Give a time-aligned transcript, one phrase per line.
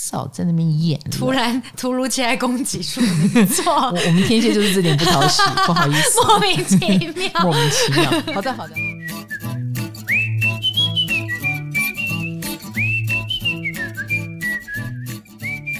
[0.00, 8.10] 少在那边演，突然突如其来攻击处女座，我我们天蝎就是这点不讨喜， 不好意思，莫名其妙，莫名其妙。
[8.32, 8.74] 好的，好的。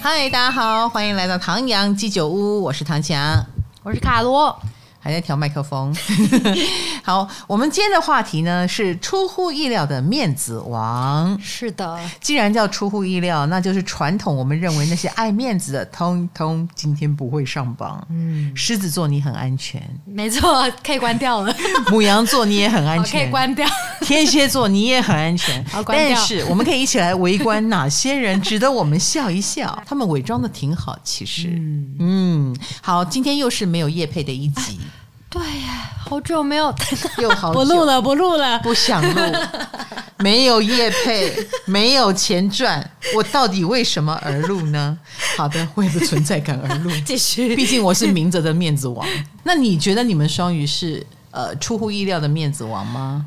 [0.03, 3.43] 嗨，大家好，欢迎来到唐阳鸡酒屋，我是唐强，
[3.83, 4.55] 我是卡罗。
[5.01, 5.95] 还在调麦克风。
[7.03, 11.39] 好，我们今天的话题呢是出乎意料的面子王。
[11.41, 14.35] 是的，既然叫出乎意料，那就是传统。
[14.35, 18.05] 我们认为那些爱面子的，通通今天不会上榜。
[18.09, 21.55] 嗯，狮子座你很安全，没错，可以关掉了。
[21.89, 23.67] 母羊座你也很安全，可以关掉。
[24.01, 26.15] 天蝎座你也很安全，好，关掉。
[26.15, 29.81] 但是我们可以一起来围观哪些人值得我们笑一笑。
[29.85, 31.49] 他们伪装的挺好，其实。
[31.49, 34.79] 嗯，嗯，好，今天又是没有叶配的一集。
[35.29, 36.73] 对呀，好久没有，
[37.21, 39.37] 又好久不录了，不录了，不想录，
[40.17, 41.31] 没有业配，
[41.65, 44.97] 没有钱赚，我到底为什么而录呢？
[45.37, 47.55] 好的，为了存在感而录， 继续。
[47.55, 49.07] 毕竟我是明哲的面子王。
[49.43, 53.25] 那你觉得你们双鱼是呃出乎意料的面子王吗？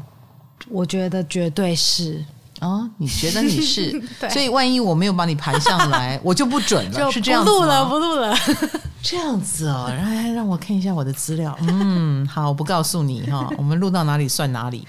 [0.68, 2.24] 我觉得绝对是。
[2.62, 3.90] 哦，你觉得你是？
[4.20, 7.56] 对所以万一我没有把你排上来， 我就不准了，就是这样子吗？
[7.56, 8.36] 不录了，不录了。
[9.02, 11.56] 这样子哦，来让我看一下我的资料。
[11.62, 14.86] 嗯，好，我不告诉你哈、哦，我们录到哪里算哪里。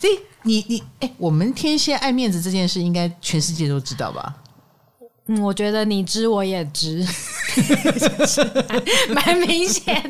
[0.00, 0.10] 对，
[0.42, 4.34] 你你哎，我们天蝎爱面子这件事，应该全世界都知道吧？
[5.28, 7.06] 嗯，我觉得你知我也知，
[9.14, 10.02] 蛮明显。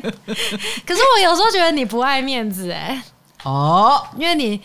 [0.83, 3.03] 可是我有时候觉得你不爱面子哎。
[3.43, 4.59] 哦，因为你。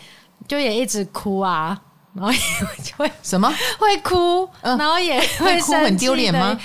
[0.47, 1.79] 就也一直哭啊，
[2.13, 2.37] 然后也
[2.83, 3.51] 就会什么？
[3.79, 6.57] 会哭，然后也会哭，很丢脸吗？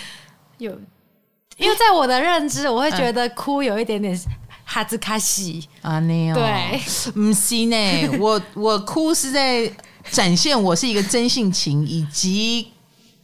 [0.58, 0.70] 有，
[1.56, 4.18] 因为在我的认知，我会觉得哭有一点点
[4.64, 5.66] 哈兹卡西。
[5.82, 6.36] 啊，那样。
[6.36, 6.80] 对，
[7.14, 9.70] 唔是呢，我我哭是在
[10.10, 12.72] 展现我是一个真性情，以及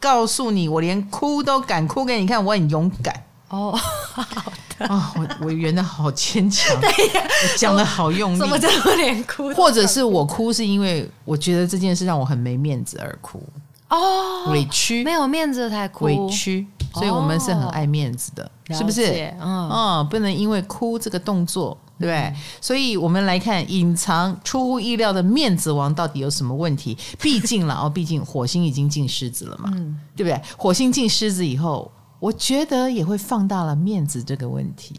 [0.01, 3.73] 告诉你，我连哭都敢哭给你看，我很勇敢哦。
[3.73, 9.51] 好的啊、哦，我我圆的好坚强， 对呀，讲的好用力，怎么这么连哭？
[9.55, 13.43] 或者是我哭是因为我觉得这件事让我很没面子而哭
[13.89, 19.33] 哦，委屈，没有面子才哭，委屈，所以我们是很爱面子的，哦、是不是？
[19.41, 22.17] 嗯，嗯，不能因为哭这个动作，对不对？
[22.17, 26.99] 嗯、所以我们来看隐藏出乎意料的面子王到底有什么问题？
[27.23, 30.39] 毕竟了哦，毕竟火星已经进狮子了嘛，嗯，对不对？
[30.59, 31.91] 火星进狮子以后。
[32.19, 34.99] 我觉得也会放大了面子这个问题，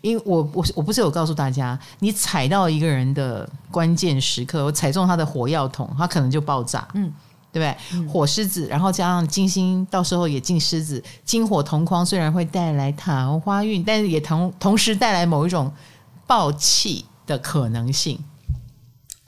[0.00, 7.12] 因为我我我不是有告诉大家，你踩到一个人的关键时刻，我踩中他的火药桶，他可能就爆炸，嗯，
[7.52, 7.98] 对不对？
[7.98, 15.72] 嗯、火狮子，然后加上金星，到时候也进狮子，金火同框，虽然会带来桃花运，但是也同同时带来某一种
[16.26, 18.18] 爆气的可能性。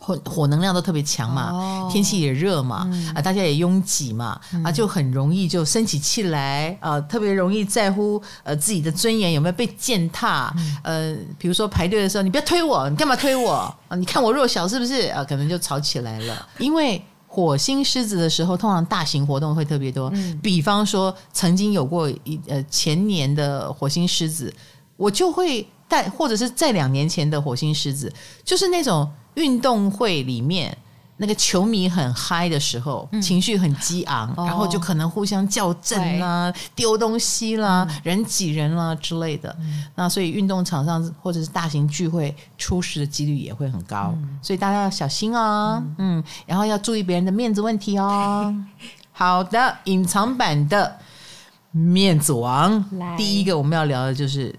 [0.05, 13.53] 火火能量都特别强嘛，哦、天气也热嘛，嗯、啊，大家也拥挤嘛，嗯、啊，就很容易就生起气来，啊，特别容易在乎呃自己的尊严有没有被践踏，嗯、呃，比如说排队的时候，你不要推我，你干嘛推我
[13.89, 13.97] 啊？
[13.97, 15.25] 你看我弱小是不是啊？
[15.25, 16.47] 可能就吵起来了。
[16.59, 24.53] 因为火星狮子的时候，通常大型活动会特别多，嗯、比方说曾经有过一呃前年的火星狮子，
[24.99, 28.13] 我就会带，或者是在两年前的火星狮子，
[28.45, 29.11] 就是那种。
[29.35, 30.77] 运动会里面，
[31.17, 39.55] 那个球迷很嗨的时候，嗯、情绪很激昂，哦、然后就可能互相较真啦、丢对东西啦、嗯、人挤人啦之类的。
[39.61, 45.81] 嗯、那所以运动场上或者是大型聚会出事的几率也会很高，嗯、所以大家要小心哦。
[45.99, 48.55] 嗯，嗯，然后要注意别人的面子问题哦。
[49.13, 50.99] 好的，隐藏版的
[51.71, 53.17] 面子王，来。
[53.17, 54.53] 第一个我们要聊的就是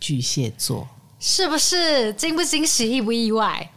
[0.00, 0.86] 巨蟹座。
[1.20, 3.70] 是不是惊不惊喜，意不意外？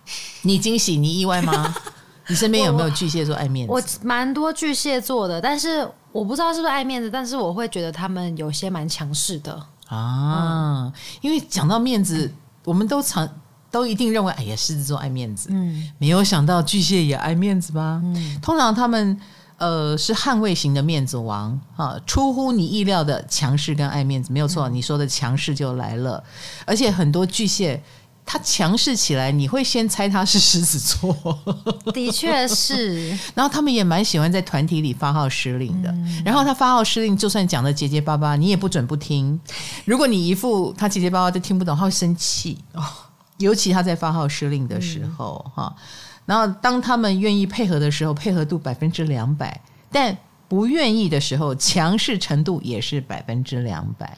[0.43, 1.75] 你惊喜，你意外吗？
[2.27, 3.73] 你身边有没有巨蟹座爱面子？
[3.73, 9.53] 我蛮多巨蟹座的，但是我不知道是不是爱面子，但是我会觉得他们有些蛮强势的
[9.87, 10.85] 啊。
[10.85, 12.35] 嗯、因为讲到面子，嗯、
[12.65, 13.27] 我们都常
[13.69, 17.99] 都一定认为，哎呀，狮子座爱面子，嗯，没有想到巨蟹也爱面子吧？
[18.03, 19.19] 嗯，通常他们。
[19.61, 26.23] 呃，是捍卫型的面子王啊，出乎你意料的强势跟爱面子，没有错，嗯、你说的强势就来了。
[26.65, 27.79] 而且很多巨蟹，
[28.25, 31.15] 他强势起来，你会先猜他是狮子座，
[31.93, 33.09] 的确是。
[33.35, 35.91] 然后他们也蛮喜欢在团体里发号施令的。
[35.91, 39.39] 嗯、然后他发号施令，就算讲的结结巴巴，你也不准不听。
[39.85, 42.83] 如果你一副他结结巴巴都听不懂，他会生气哦。
[43.37, 45.83] 尤其他在发号施令的时候，哈、嗯。
[46.25, 49.49] 然后，当他们愿意配合的时候，配合度百分之两百；
[49.91, 50.15] 但
[50.47, 54.17] 不愿意的时候，强势程度也是百分之两百。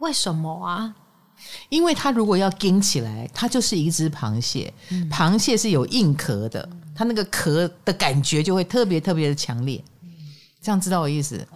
[0.00, 0.94] 为什么啊？
[1.68, 4.72] 因为他如果要硬起来，他就是一只螃蟹。
[4.90, 9.82] 嗯、螃蟹是有硬壳的，它那个壳的感觉就会特别特别的强烈。
[10.60, 11.46] 这样知道我意思？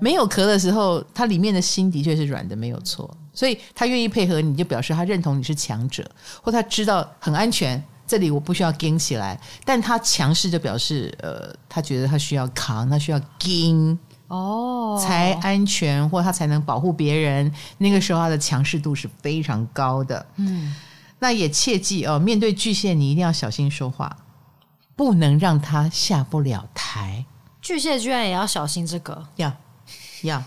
[0.00, 3.14] 没有壳的时候，它里面的心的确是软的，没有错。
[3.32, 6.10] 所以他愿意配合你，就表示他认同你是强者，
[6.42, 9.38] 或他知道很安全，这里我不需要撑起来。
[9.64, 13.98] 但他强势就表示，呃，他觉得他需要扛，他需要撑
[14.28, 17.52] 哦，才安全，或他才能保护别人。
[17.78, 20.26] 那个时候他的强势度是非常高的。
[20.36, 20.74] 嗯，
[21.18, 24.16] 那也切记哦，面对巨蟹，你一定要小心说话，
[24.96, 27.24] 不能让他下不了台。
[27.60, 29.52] 巨蟹居然也要小心这个，要
[30.22, 30.42] 要。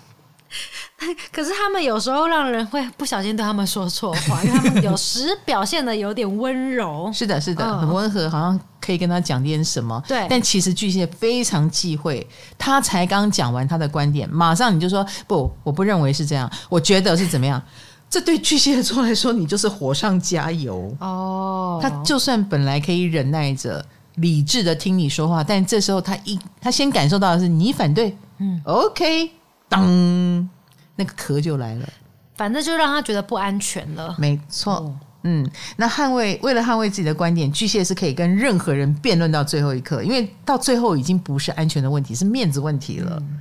[1.31, 7.11] 可是他们有时候让人会不小心对他们说错话，因为他们有 时表现的有点温柔。
[7.13, 10.01] 是的，是的，很温和，好像可以跟他讲点什么。
[10.07, 12.25] 对，但其实巨蟹非常忌讳，
[12.57, 17.61] 他才刚讲完他的观点，马上你就说不，我不认为是这样，我觉得是怎么样？
[18.09, 21.79] 这对巨蟹座来说，你就是火上加油哦。
[21.79, 23.85] 他就算本来可以忍耐着
[24.15, 29.29] 理智的听你说话，但这时候他一他先感受到的是你反对，嗯，OK。
[29.69, 30.49] 当
[30.95, 31.87] 那个壳就来了，
[32.35, 34.13] 反正就让他觉得不安全了。
[34.17, 43.15] 没错，哦、嗯，那捍卫为了捍卫自己的观点，巨蟹是可以跟任何人辩论到最后一刻，因为到最后已经不是安全的问题，是面子问题了。
[43.21, 43.39] 嗯、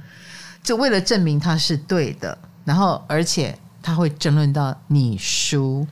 [0.63, 5.87] 就为了证明他是对的，然后而且他会争论到你输，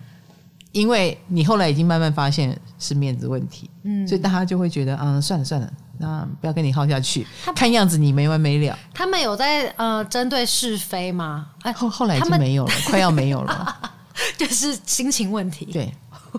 [0.73, 5.73] 因为你后来已经慢慢发现是面子问题，嗯，所以大家就会觉得，嗯，算了算了。
[5.99, 8.79] 那不要跟你耗下去，看样子你没完没了。
[8.93, 11.47] 他们有在呃针对是非吗？
[11.63, 13.91] 哎，后后来已经没有了，快要没有了，
[14.37, 15.67] 就是心情问题。
[15.73, 15.93] 对，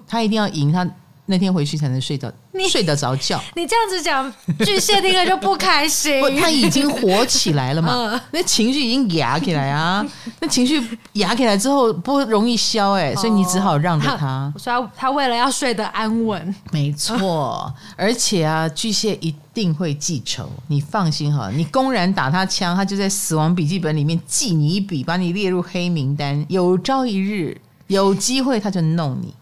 [0.07, 0.88] 他一定要赢他。
[1.30, 3.38] 那天回去才能睡着，你睡得着觉。
[3.56, 4.33] 你这样子讲，
[4.65, 6.21] 巨蟹听了就不开心。
[6.21, 10.06] 不，他已经火起来了嘛， 嗯、那情绪已经压起来啊。
[10.39, 10.81] 那情绪
[11.13, 14.54] 压起来之后不容易消哎、欸，所以你只好让着他。
[14.57, 17.74] 所以他，他为了要睡得安稳，没错。
[17.98, 21.50] 而且啊，巨蟹一定会记仇，你放心哈。
[21.51, 26.45] 你公然打他枪，他就在死亡笔记本里面记你一笔，把你列入黑名单。
[26.48, 29.33] 有朝一日有机会，他就弄你。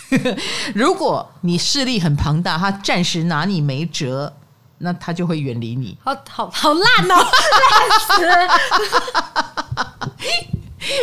[0.74, 4.32] 如果你势力很庞大，他暂时拿你没辙，
[4.78, 5.96] 那他就会远离你。
[6.02, 8.24] 好好好烂哦， 烂死！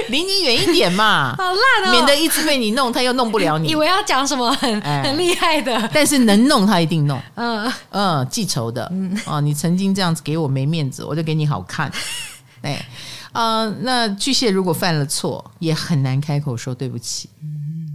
[0.07, 3.67] 离你远一点嘛，好烂哦，免得一直被你弄，他又弄不了你。
[3.67, 7.21] 以为要讲什么很、哎、很厉害的，但是能弄他一定弄。
[7.35, 8.87] 嗯嗯，记仇的。
[8.93, 11.91] 嗯哦，你曾经这样子给我没面子，我就给你好看。
[12.61, 12.85] 哎
[13.33, 17.29] 啊、呃，那巨蟹如果犯了错，也很难开口说对不起。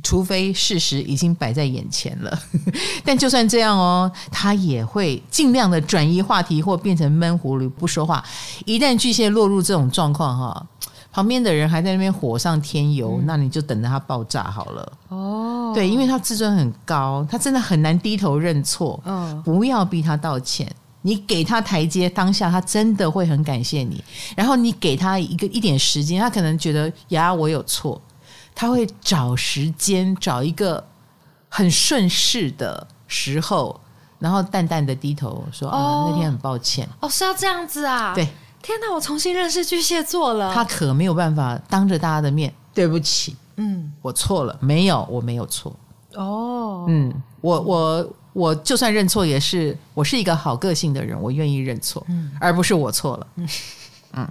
[0.09, 2.39] 除非事实已经摆在眼前了，
[3.05, 8.25] 但就算这样哦，他也会尽量的转移话题或变成闷葫芦不说话。
[8.65, 10.67] 一旦巨蟹落入这种状况哈，
[11.13, 14.93] 旁边的人还在那边火上添油，嗯、那你就等着他爆炸好了。
[15.09, 18.99] 哦，对，因为他自尊很高，他真的很难低头认错。
[19.05, 20.67] 嗯，不要逼他道歉，
[21.03, 24.03] 你给他台阶，当下他真的会很感谢你。
[24.35, 28.01] 然后你给他一个一点时间，他可能觉得呀，我有错。
[28.61, 30.85] 他会找时间，找一个
[31.49, 33.81] 很顺势的时候，
[34.19, 38.13] 然后淡淡的低头说：“啊、哦，那天很抱歉。”哦，是要这样子啊？
[38.17, 38.27] 对，
[38.61, 40.53] 天哪，我重新认识巨蟹座了。
[40.53, 45.73] 他可没有办法当着大家的面，对不起，嗯，我错了，没有，我没有错。
[46.17, 53.49] 哦，嗯，我我我就算认错，也是我是一个好个性的人，我愿意认错，嗯，而不是我错了，嗯。
[54.15, 54.29] 嗯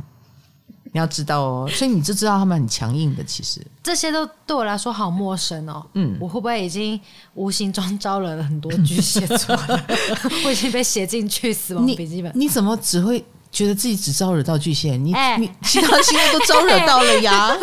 [0.97, 3.23] 你要知道哦，所以你就知道他们很强硬的。
[3.23, 5.85] 其实这些都对我来说好陌生哦。
[5.93, 6.99] 嗯，我会不会已经
[7.35, 9.55] 无形中招惹了很多巨蟹座？
[10.43, 12.31] 我已经被写进去死亡笔记本。
[12.33, 13.23] 你怎么只会？
[13.57, 17.57] 觉得自己只招惹到巨蟹，你、欸、你其他星座都招惹到了呀？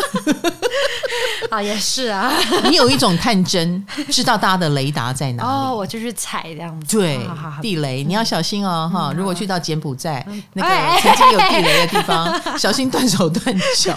[1.48, 2.32] 啊，也是啊。
[2.68, 5.48] 你有一种探针，知道大家的雷达在哪里？
[5.48, 6.98] 哦，我就去踩这样子。
[6.98, 9.16] 对，好好好地雷，你要小心哦，哈、嗯！
[9.16, 13.96] 如果去到柬埔寨、嗯、那个曾经有地雷的地方，欸、 小心断手断脚。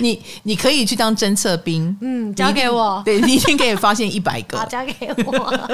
[0.00, 3.00] 你你可以去当侦测兵，嗯，交给我。
[3.04, 4.58] 对，你一定可以发现一百个。
[4.58, 5.68] 好，交给我。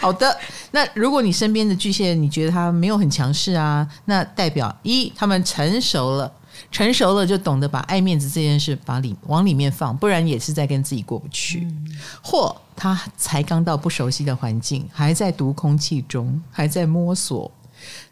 [0.00, 0.34] 好的，
[0.70, 4.69] 那如果你身边的巨蟹，你觉得他没有很强势啊，那代表。
[4.82, 6.32] 一，他们成熟了，
[6.70, 11.60] 成熟了就懂得把爱面子这件事把里往里面放，不然也是在跟自己过不去。
[11.60, 11.86] 嗯、
[12.22, 17.50] 或他才刚到不熟悉的环境，还在读空气中，还在摸索，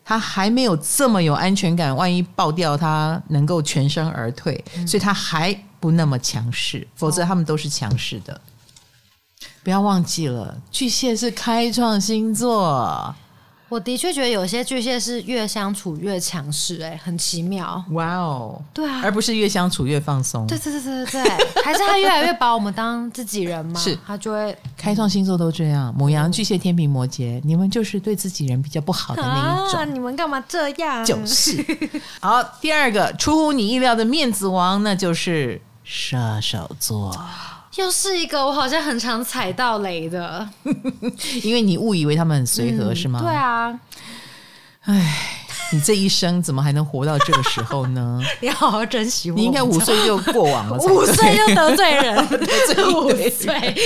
[0.05, 1.95] 他还没有这么有安全感。
[1.95, 6.87] 万一爆掉，他能够全身而退，嗯、所以他还不那么强势。
[6.95, 8.35] 否则他们都是强势的。
[8.35, 8.41] 哦、
[9.63, 13.15] 不要忘记了，巨蟹是开创星座。
[13.69, 17.85] 我的确觉得有些巨蟹是越相处越强势，哎，很奇妙。
[17.91, 20.47] 哇哦，对啊，而不是越相处越放松。
[20.47, 23.79] 对对对对对对，还是他越来越把我们当自己人嘛？
[23.81, 29.81] 是，他就会开创星座都这样，母羊、巨蟹、天平、摩羯，你们就是对自己人比较不好的那一种。
[29.81, 31.05] 啊、你们干嘛这样？
[31.05, 31.63] 就是。
[32.21, 37.15] 好，第二个出乎你意料的面子王，那就是射手座。
[37.79, 40.49] 又是一个我好像很常踩到雷的，
[41.45, 43.21] 因为你误以为他们很随和，嗯、是吗？
[43.23, 43.81] 对啊，
[44.83, 45.45] 唉。
[45.71, 48.21] 你这一生怎么还能活到这个时候呢？
[48.41, 49.37] 你好好珍惜我。
[49.37, 53.77] 你应该五岁就过往了， 五岁就得罪人，得罪五岁。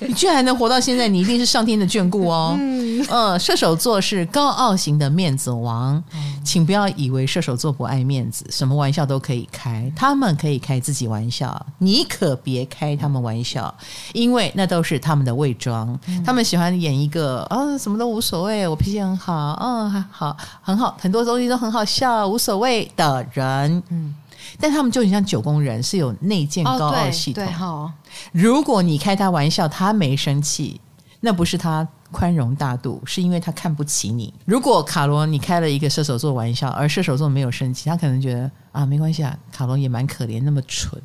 [0.00, 2.54] 你居然还能活到现在，你一定是上天的眷顾哦。
[2.58, 13.74] 嗯，呃，射手座是高傲型的面子王，嗯、请不要以为射手座不爱面子，什么玩笑都可以开，他们可以开自己玩笑，你可别开他们玩笑，
[14.12, 15.98] 因为那都是他们的伪装。
[16.08, 20.36] 嗯、他们喜欢演一个啊、哦，什么都无所谓，我脾气很好，嗯、哦，还好。
[20.60, 24.14] 很好，很多东西都很好笑，无所谓的人，嗯，
[24.60, 27.44] 但他们就很像九宫人，是有内建高傲系统。
[27.44, 30.80] 哦、对，对如果你开他玩笑，他没生气，
[31.20, 34.32] 那不是他宽容大度，是因为他看不起你。
[34.44, 41.00] 如果卡罗你开了一个射手座玩笑，而射手座没有生气，他可能觉得啊，没关系啊，卡罗也蛮可怜，那么蠢。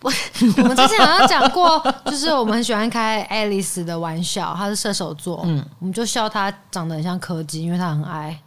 [0.00, 0.12] 我
[0.58, 8.38] 我们之前好像讲过，就是我们很喜欢开爱丽丝的玩笑，他是射手座，嗯，我们就笑他长得很像柯基，因为他很矮。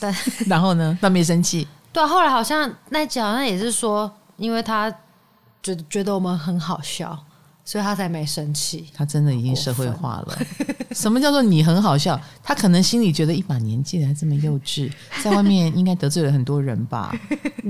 [0.00, 0.14] 但
[0.46, 0.96] 然后呢？
[1.00, 1.66] 他没生气。
[1.92, 4.90] 对啊，后来好像那集好像也是说，因为他
[5.62, 7.18] 觉得觉得我们很好笑，
[7.64, 8.88] 所以他才没生气。
[8.94, 10.38] 他真的已经社会化了。
[10.94, 12.18] 什么叫做你很好笑？
[12.42, 14.90] 他可能心里觉得一把年纪了还这么幼稚，
[15.22, 17.12] 在外面应该得罪了很多人吧？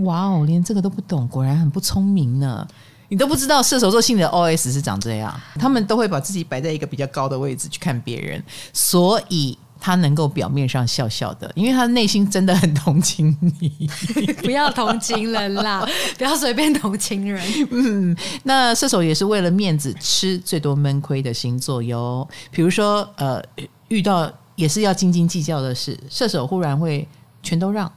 [0.05, 2.67] 哇哦，连这个都不懂，果然很不聪明呢。
[3.09, 8.43] 你都不知道射手座心里的 OS 是长这样，他们都会把自己摆在一个比较高的位置去看别人，
[8.73, 9.59] 所以。
[9.81, 13.91] 他能够表面上笑笑的，因为他内心真的很同情你。
[14.45, 17.43] 不要同情人啦， 不要随便同情人。
[17.71, 22.29] 嗯，那射手也是为了面子吃最多闷亏的星座哟。
[22.51, 23.43] 比如说，呃，
[23.89, 27.09] 遇到也是要斤斤计较的事，射手忽然会
[27.43, 27.91] 全都让，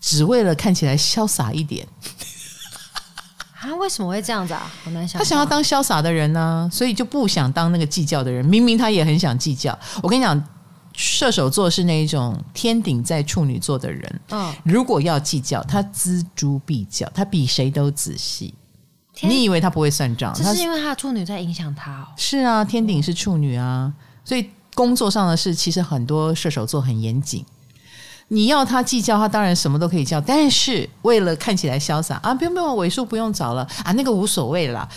[0.00, 1.88] 只为了看起来潇洒一点。
[3.60, 4.70] 啊，为什么会这样子啊？
[4.84, 5.18] 好难想。
[5.18, 8.44] 他想要当潇洒的人呢、啊，所以就不想当那个计较的人。
[8.44, 9.78] 明明他也很想计较。
[10.02, 10.44] 我跟你讲。
[10.94, 18.54] 射手座是那一种天顶在处女座的人，嗯，如果要计较，他锱铢必较，他比谁都仔细。
[19.20, 20.32] 你以为他不会算账？
[20.34, 22.06] 这是因为他的处女在影响他哦。
[22.16, 23.92] 是啊，天顶是处女啊，
[24.24, 27.44] 所以工作上的事其实很多射手座很严谨。
[28.28, 34.88] 你要他计较，他当然什么都可以叫，但是为了看起来潇洒啊，不用不用，尾数不用找了啊，那个无所谓啦。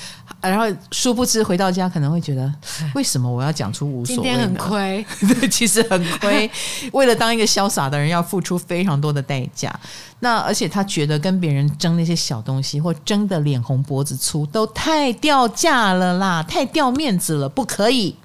[0.41, 2.51] 然后殊不知回到家可能会觉得，
[2.93, 4.23] 为什么我要讲出无所谓？
[4.23, 5.05] 今天很亏，
[5.39, 6.49] 对，其实很亏。
[6.93, 9.73] 为了当一个潇洒的人，要付出非常多的代价。
[10.19, 18.15] 那而且他觉得跟别人争那些小东西，或争得脸红脖子粗，都太掉价了啦，太掉面子了，不可以。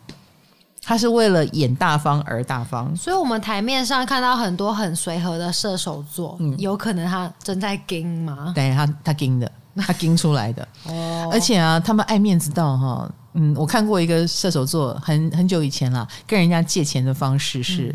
[0.85, 8.53] 他是为了演大方而大方，所以我们台面上看到很多很随和的射手座，嗯，有可能他正在跟吗？
[8.53, 10.67] 对，他他跟的， 他跟出来的。
[10.87, 17.91] 哦，而且啊，他们爱面子到哈，嗯，我看过一个射手座，很很久以前了，跟人家借钱的方式是，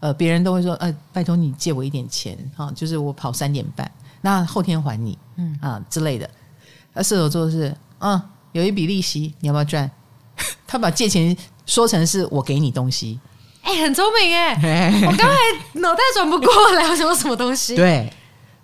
[0.00, 3.88] 嗯、呃，别人都会说，呃，拜托你借我一点钱，哈，就是我跑三点半，
[4.22, 6.28] 那后天还你，嗯啊之类的。
[6.94, 8.18] 而射手座是，嗯，
[8.52, 9.90] 有一笔利息，你要不要赚？
[10.66, 11.36] 他把借钱。
[11.70, 13.20] 说成是我给你东西，
[13.62, 14.90] 哎、欸，很聪明哎！
[15.06, 17.76] 我刚才脑袋转不过来，我想到什么东西？
[17.76, 18.12] 对，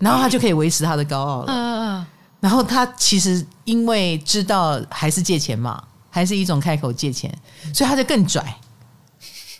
[0.00, 1.46] 然后他就可以维持他的高傲了。
[1.46, 1.54] 嗯
[2.00, 2.06] 嗯。
[2.40, 7.32] 然后他其实因为知道还是借钱嘛，还是一种开口借钱，
[7.72, 8.42] 所以他就更拽。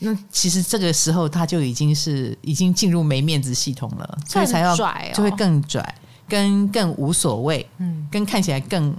[0.01, 5.95] 那其实这个时候他就已经是已经进入没面子系统了，所以才要拽，就会更拽，
[6.29, 8.93] 跟更无所谓，嗯，跟看起来更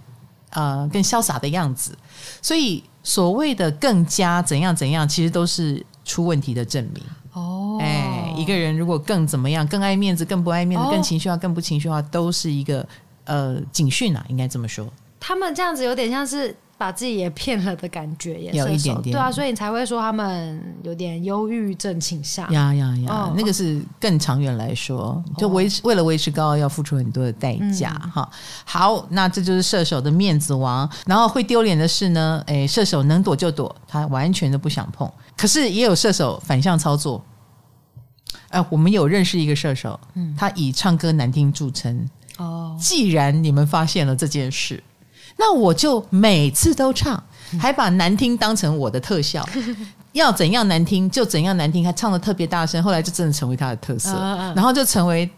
[0.51, 1.97] 呃更潇洒的样子，
[2.41, 2.81] 所以。
[3.07, 7.01] 所谓的更加怎样怎样，其实都是出问题的证明。
[7.31, 12.85] 哦，哎，一个人如果更怎么样，更爱面子，更不爱面子，更情绪化，更不情绪化，都是一个
[13.23, 14.85] 呃警讯啊，应该这么说。
[15.21, 16.53] 他们这样子有点像是。
[16.77, 22.47] 把自己也骗了的感觉也，有一点点，对啊，所以你才会说他们有点忧郁症倾向。
[22.53, 28.29] 呀呀呀，哦、那个是更长远来说，就维持、哦、为了维持高傲要付出很多的代价哈。
[28.31, 30.87] 嗯、好，那这就是射手的面子王。
[31.07, 35.11] 然后会丢脸的是呢，诶，射手能躲就躲，他完全都不想碰。
[35.35, 37.23] 可是也有射手反向操作。
[38.49, 42.07] 哎，我们有认识一个射手，嗯，他以唱歌难听著称。
[42.37, 44.83] 哦，既然你们发现了这件事。
[45.37, 47.21] 那我就每次都唱，
[47.59, 49.47] 还把难听当成我的特效，
[50.13, 54.09] 要怎样难听就怎样难听，还唱的特别大声，后来就真的成为他的特色，
[54.55, 55.29] 然后就成为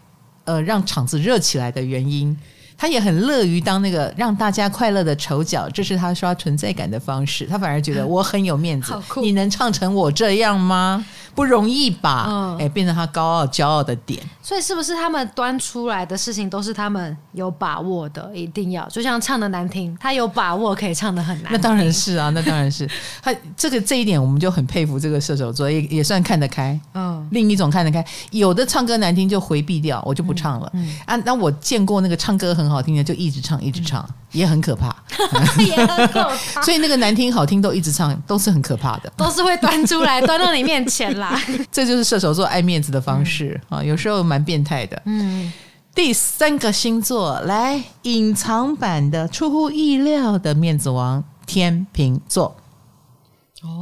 [0.44, 2.36] 呃让场子热起来的原因。
[2.80, 7.44] 他也很乐于当那个让大家快乐的丑角，这是他刷存在感的方式。
[7.44, 11.04] 他反而觉得我很有面子，你能唱成我这样吗？
[11.34, 12.26] 不容易吧？
[12.26, 14.18] 嗯，哎，变成他高傲骄傲的点。
[14.42, 18.28] 所以是不是他们端出来的事情都是他们有把握的？
[18.34, 21.52] 一定要就像唱的难听，他有把握可以唱的很难。
[21.52, 22.88] 那当然是啊，那当然是
[23.22, 26.78] 他这个这一点，我们就很佩服这个射手座，也也算看得开。
[26.94, 30.68] 嗯，另一种看得开，有的唱歌难听就回避掉，我就不唱了。
[30.72, 34.94] 嗯，嗯啊，那我见过那个唱歌很好听的，就一直唱一直唱，嗯、也很可怕。
[35.58, 36.22] 也很可
[36.54, 36.62] 怕。
[36.62, 41.38] 所以那个难听好听都一直唱，都是很可怕的，都是会端出来端到你面前啦。
[41.72, 45.02] 这就是射手座爱面子的方式啊，有时候蛮变态的。
[45.06, 45.52] 嗯，
[45.94, 52.56] 第三个星座来隐藏版的出乎意料的面子王天秤座，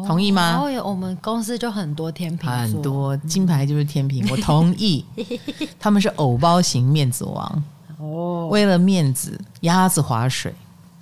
[0.07, 0.59] 同意吗？
[0.59, 5.04] 哦，我们公司就很多天秤座，很多金牌就是天秤，我同意。
[5.78, 7.64] 他们是偶包型面子王
[7.98, 10.54] 哦，为了面子鸭子划水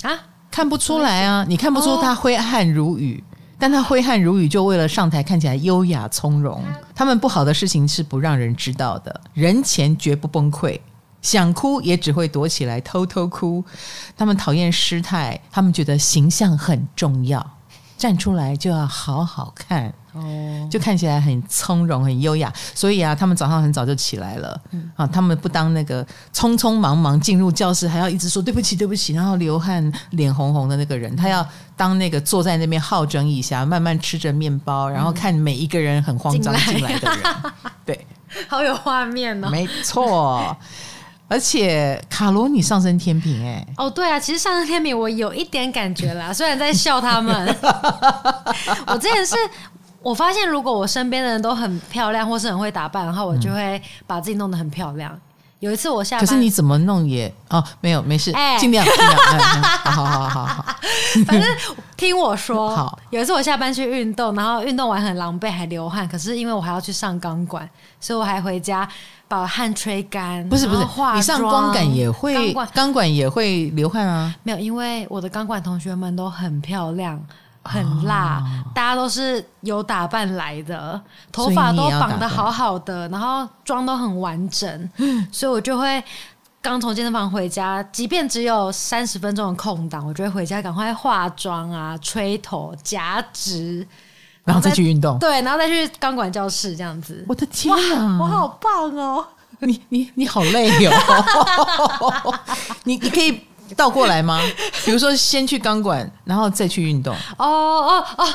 [0.03, 0.11] 啊，
[0.51, 3.23] 看不出来啊，你看不出他挥汗如雨。
[3.59, 6.63] 但他挥汗如雨，就为了上台看起来优雅从容。
[6.95, 10.79] 他们不好的事情是不让人知道的，人前绝不崩溃，
[11.23, 13.65] 想哭也只会躲起来偷偷哭。
[14.15, 17.55] 他们讨厌失态，他们觉得形象很重要。
[17.97, 22.53] 站出来就要好好看，哦，就看起来很从容、很优雅。
[22.75, 26.05] 所以啊，他们早上很早就起来了，嗯、啊，他们不当那个
[26.35, 31.15] 匆匆忙忙进入教室还要一直说对不起、对不起，然后流汗、脸红红的那个人。
[31.15, 31.47] 他要
[31.77, 37.19] 当那个坐在那边好整以暇，慢慢吃着面包，然后看每一个人很慌张进来的人。
[37.85, 38.07] 对，
[38.49, 40.57] 好有画面哦，没错。
[41.29, 47.57] 而且卡罗，你上升天平哎，哦对啊，其实上升天平我有一点感觉啦，虽然在笑他们。
[48.87, 49.35] 我之前是
[50.07, 55.19] 我发现，如果我身边的人都很漂亮或是很会打扮，的话我就会把自己弄得很漂亮。
[55.59, 59.17] 有一次我下班，可是你怎么弄也哦，没有没事，欸、尽量尽量，
[59.83, 60.77] 好好好好好。
[61.27, 61.45] 反正
[61.97, 68.89] 听我说，好，有一次我下班去运动，然后运动完很狼狈，还流汗，可是因为我还要去上钢管，所以我还回家。
[69.29, 70.87] 把汗吹干，不是不是，
[71.17, 74.33] 你上钢管也会钢管也会流汗啊？
[74.45, 77.21] 没有，因为我的钢管同学们都很漂亮，
[77.67, 81.01] 很辣，哦、大家都是有打扮来的，
[81.33, 84.91] 头发都绑的好好的，然后妆都很完整，
[85.33, 86.03] 所以我就会
[86.63, 93.87] 刚从健身房回家，即便只有三十分钟的空档，我就会回家赶快化妆啊，吹头夹直。
[94.45, 97.25] 然后再去运动，对，然后再去钢管教室这样子。
[97.29, 99.27] 我的天啊，我好棒哦！
[99.59, 102.35] 你你你好累哦！
[102.85, 104.41] 你你可以倒过来吗？
[104.85, 107.15] 比如说先去钢管，然后再去运动。
[107.39, 108.29] 哦哦哦，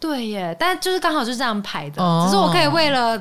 [0.00, 0.56] 对耶！
[0.58, 3.20] 但就是刚好就是这样排的，哦、只是我可以为了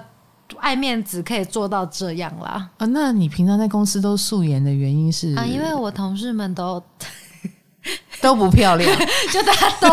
[0.60, 2.70] 爱面子，可以做到这样啦。
[2.78, 5.36] 啊，那你平常在公司都素颜的原因是？
[5.36, 6.82] 啊，因为我同事们都。
[8.20, 9.00] 都不漂亮，
[9.32, 9.90] 就大家都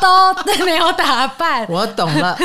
[0.00, 1.64] 都没有打扮。
[1.68, 2.36] 我懂了，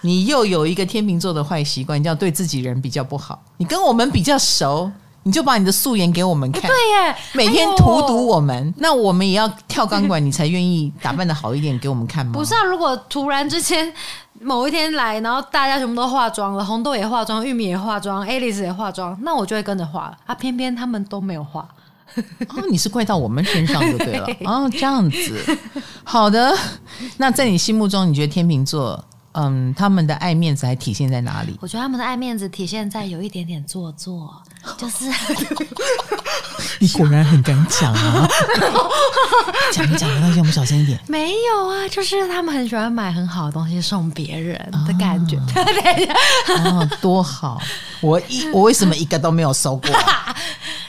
[0.00, 3.42] 你又有一个天秤座的坏习惯，叫对自己人比较不好。
[3.58, 4.90] 你跟我们比较熟，
[5.28, 6.62] 你就把你的素颜给我们看。
[6.62, 12.32] 对耶，每天荼毒我们，哎、那我们也要跳钢管，你才愿意打扮的好一点给我们看吗？
[12.32, 13.92] 不是啊，如果突然之间
[14.40, 20.34] 某一天来，然后大家全部都化妆了，红豆也化妆，玉米也化妆，Alice 也化妆，那我就会跟着化啊。
[20.34, 21.68] 偏偏他们都没有化。
[22.48, 24.26] 哦，你是怪到我们身上就对了。
[24.46, 25.58] 哦，这样子，
[26.02, 26.56] 好的。
[27.18, 31.54] 那在你心目中，你觉得天秤座，嗯，他们的爱面子还体现在哪里？
[31.60, 34.34] 我觉得他们的爱面子体现在有一点点做作，
[34.76, 35.06] 就是。
[36.80, 38.28] 你果然很敢讲啊！
[39.72, 40.98] 讲一讲，没关系，我们小声一点。
[41.08, 45.36] 没有啊，就是他们很喜欢买很好的东西送别人的感觉。
[46.54, 47.60] 哦，多好！
[48.00, 49.90] 我一我为什么一个都没有收过？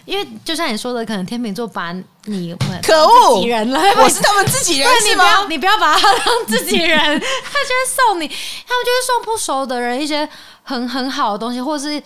[0.05, 1.91] 因为就像你说的，可能天秤座把
[2.25, 10.27] 你们可恶自己人了，我是他们自己人，你不要你不要把他当自己人，他就会送你，他们就会送不熟的人一些
[10.63, 12.01] 很很好的东西，或者是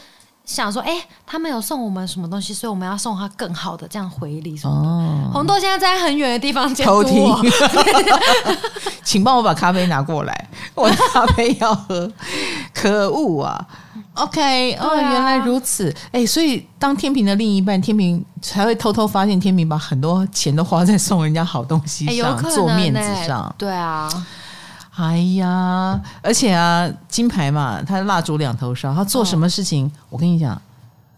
[0.45, 4.87] 想说，哎、欸，他们有送我们什么东西，所以我们要送他更好的，这样回礼什么的。
[4.89, 7.33] 哦、红豆现在在很远的地方偷听，
[9.03, 12.11] 请帮我把咖啡拿过来，我的咖啡要喝，
[12.73, 13.65] 可恶啊
[14.15, 23.53] ！OK，哦，原来如此，哎、欸，所以当天平的另一半，天平才会偷偷发现天平把很多钱都花在送人家好东西上，做面子上。
[23.57, 24.09] 对啊，
[24.95, 30.61] 哎呀，而且啊，金牌嘛，他蜡烛两头烧，他做什么事情，哦、我跟你讲，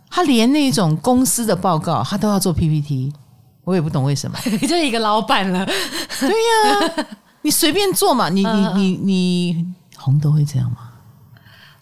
[0.10, 3.12] 他连那种公司的报告，他都要做 PPT，
[3.66, 5.66] 我也不懂为什么， 就一个老板了，
[6.20, 7.06] 对呀、啊。
[7.42, 9.66] 你随便做嘛，你你你你
[9.98, 10.78] 红豆会这样吗？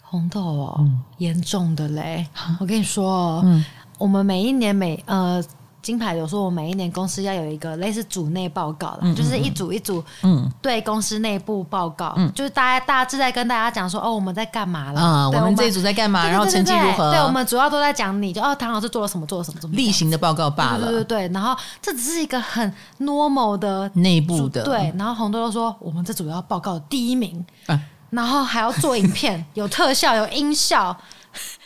[0.02, 2.26] 红豆哦，嗯、严重的嘞！
[2.60, 3.64] 我跟你说哦，嗯、
[3.98, 5.42] 我们每一年每呃。
[5.84, 17.10] 金牌有说，我每一年公司要有一个类似组内报告啦，嗯、就是一组一组，嗯，对公司内部报告，嗯，就是大家大致在跟大家讲说，哦，我们在干嘛了，啊、嗯，我们这一组在干嘛，然后成绩如何？
[17.10, 30.96] 对，我们主要都在讲你，就哦，唐老师做了什么，做了什么，什么例行的报告罢了，对对对，然后这只是一个很 normal 的内部的，对，然后红豆又说，我们这组要报告第一名，啊、然后还要做影片，有特效，有音效。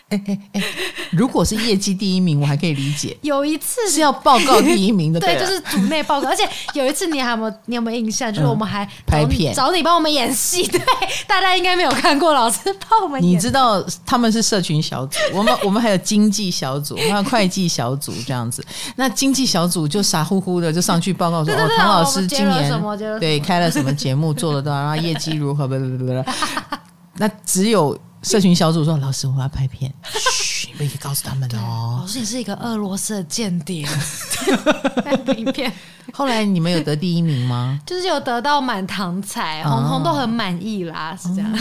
[0.08, 0.62] 哎哎哎！
[1.12, 3.16] 如果是业绩第一名，我还可以理解。
[3.22, 6.28] 有一次是要报告 第一名的，对，就是组内报告。
[6.28, 7.54] 而且有一次，你还有没有？
[7.66, 8.32] 你有没有印象？
[8.32, 10.66] 就是我们还拍片，找你帮我们演戏。
[10.66, 10.80] 对，
[11.26, 13.32] 大家应该没有看过，老师帮我们演。
[13.32, 18.64] 你知道他们是社群小组，我们我们还有经济小组，还有会计小组这样子。
[18.96, 22.70] 那经济小组就傻乎乎的就上去报告说：“哦，唐老师今年
[23.18, 26.24] 对开了什么节目，做了多少，然后业绩如何？”不不不不，
[27.16, 27.98] 那只有。
[28.20, 29.94] 社群小组说：“老师，我要拍片，
[30.86, 33.88] 可以告诉他们哦。”老师，你是一个俄罗斯的间谍。
[35.36, 35.72] 影片。
[36.10, 37.78] 后来你们有得第一名吗？
[37.84, 41.52] 就是有得到满堂彩，红红豆很满意啦，是这样。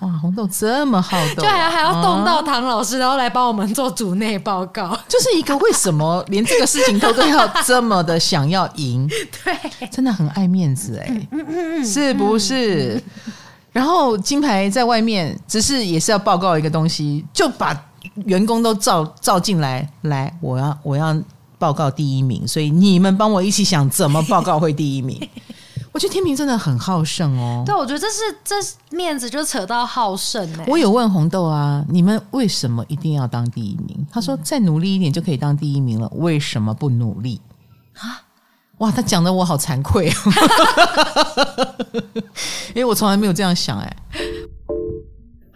[0.00, 9.08] 哇，红豆这么好动，就还还要动到唐老师，然后来帮我们做组内报告，就是一个为什么连这个事情都都要这么的想要赢？
[9.42, 11.28] 对，真的很爱面子哎，
[11.82, 13.02] 是不是？
[13.72, 17.74] 然后金牌在外面，只是也是要报告一个东西，就把
[18.26, 21.16] 员工都照照进来，来，我要我要
[21.58, 25.20] 报告第一名，所以你们帮我一起想怎么报告会第一名。
[25.92, 27.62] 我觉得天平真的很好胜哦。
[27.64, 28.54] 对，我觉得这是这
[28.94, 30.64] 面子就扯到好胜哎。
[30.68, 34.06] 我有问红豆啊，你们为什么一定要当第一名？
[34.12, 37.40] 他说再努力一点就可以当第一名了，为什么不努力
[37.94, 38.20] 啊？
[38.76, 40.12] 哇，他讲的我好惭愧，
[42.74, 43.96] 因为我从来没有这样想哎。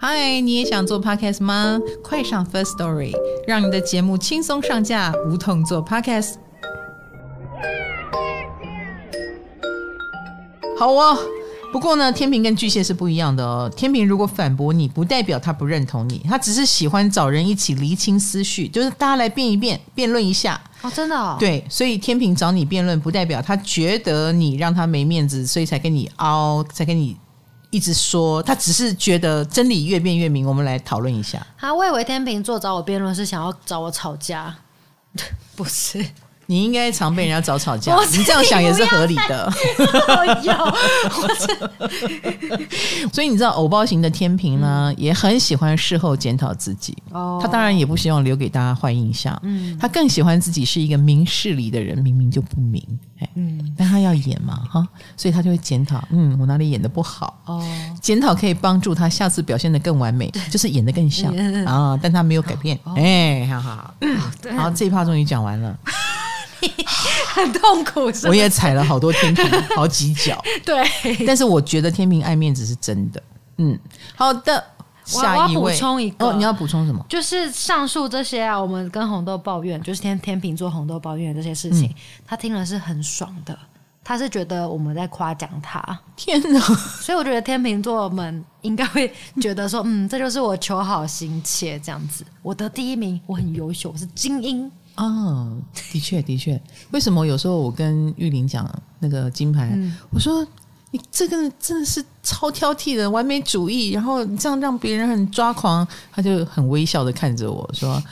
[0.03, 1.79] 嗨，你也想做 podcast 吗？
[2.03, 3.13] 快上 First Story，
[3.47, 6.37] 让你的节目轻松上架，无痛做 podcast。
[10.79, 11.19] 好啊、哦，
[11.71, 13.71] 不过呢，天平跟巨蟹是不一样的哦。
[13.77, 20.59] 天平如果反驳你，不代表他不认同你，他只是喜欢找人一起厘清思绪，就是大家来辩一辩，辩论一下。
[20.81, 21.37] 哦，真的哦？
[21.39, 27.15] 对，所以天平找你辩论，不代表他觉得你让他没面子，所以才跟你凹，才跟你
[27.71, 28.43] 一直说。
[28.43, 30.47] 他只是觉得真理越辩越明。
[30.47, 31.45] 我们来讨论一下。
[31.59, 34.55] 他我以为天秤座找我辩论是想要找我吵架，
[35.57, 36.05] 不是。
[36.47, 39.49] 你应该常被人家找吵架，你这样想也是合理的。
[43.13, 46.99] 所以你知道，偶包型的天平呢，也很喜欢事后检讨自己。
[47.13, 49.41] 哦他当然也不希望留给大家坏印象。
[49.81, 52.85] 他更喜欢自己是一个明事理的人，明明就不明。
[53.77, 56.03] 但他要演嘛，哈，所以他就会检讨。
[56.11, 57.41] 嗯，我哪里演的不好？
[57.47, 57.65] 哦，
[58.01, 61.35] 检讨可以帮助他下次表现的更完美，就是演的更像
[61.67, 61.99] 啊。
[62.03, 62.79] 但他没有改变。
[62.97, 63.95] 哎，好好好，
[64.57, 65.79] 好，这一趴终于讲完了。
[67.35, 70.43] 很痛苦，我也踩了好多天平， 好几脚。
[70.65, 70.85] 对，
[71.27, 73.23] 但是我觉得天平爱面子是真的。
[73.57, 73.79] 嗯，
[74.15, 74.63] 好的，
[75.11, 77.05] 下一位，我要补充一个，哦，你要补充什么？
[77.09, 81.95] 就是上述这些啊，我们跟红豆抱怨，就是天天秤座红豆抱怨的这些事情，嗯、
[82.27, 83.59] 他听了是很爽的，
[84.05, 85.83] 他是觉得我们在夸奖他。
[86.17, 86.61] 天哪！
[87.01, 94.71] 所以我觉得天秤座们应该会觉得说，嗯，这就是我求好心切这样子，我得第一名，我很优秀，我是精英。
[94.97, 95.57] 哦，
[95.93, 98.69] 的确的确，为什么有时候我跟玉玲讲
[98.99, 100.47] 那个金牌，嗯、我说
[100.93, 108.03] 你这个真的是超挑剔的完美主义，然后你这样让别人很抓狂，他就很微笑的看着我说，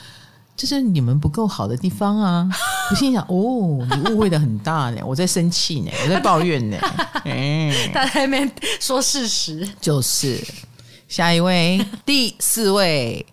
[0.55, 2.49] 这是你们不够好的地方啊。
[2.89, 6.77] 我心想，哦，你误会的很大呢，我在生气呢，我在抱怨呢，
[7.25, 10.41] 嗯， 他在那边说事实，就是
[11.07, 13.25] 下一位第四位，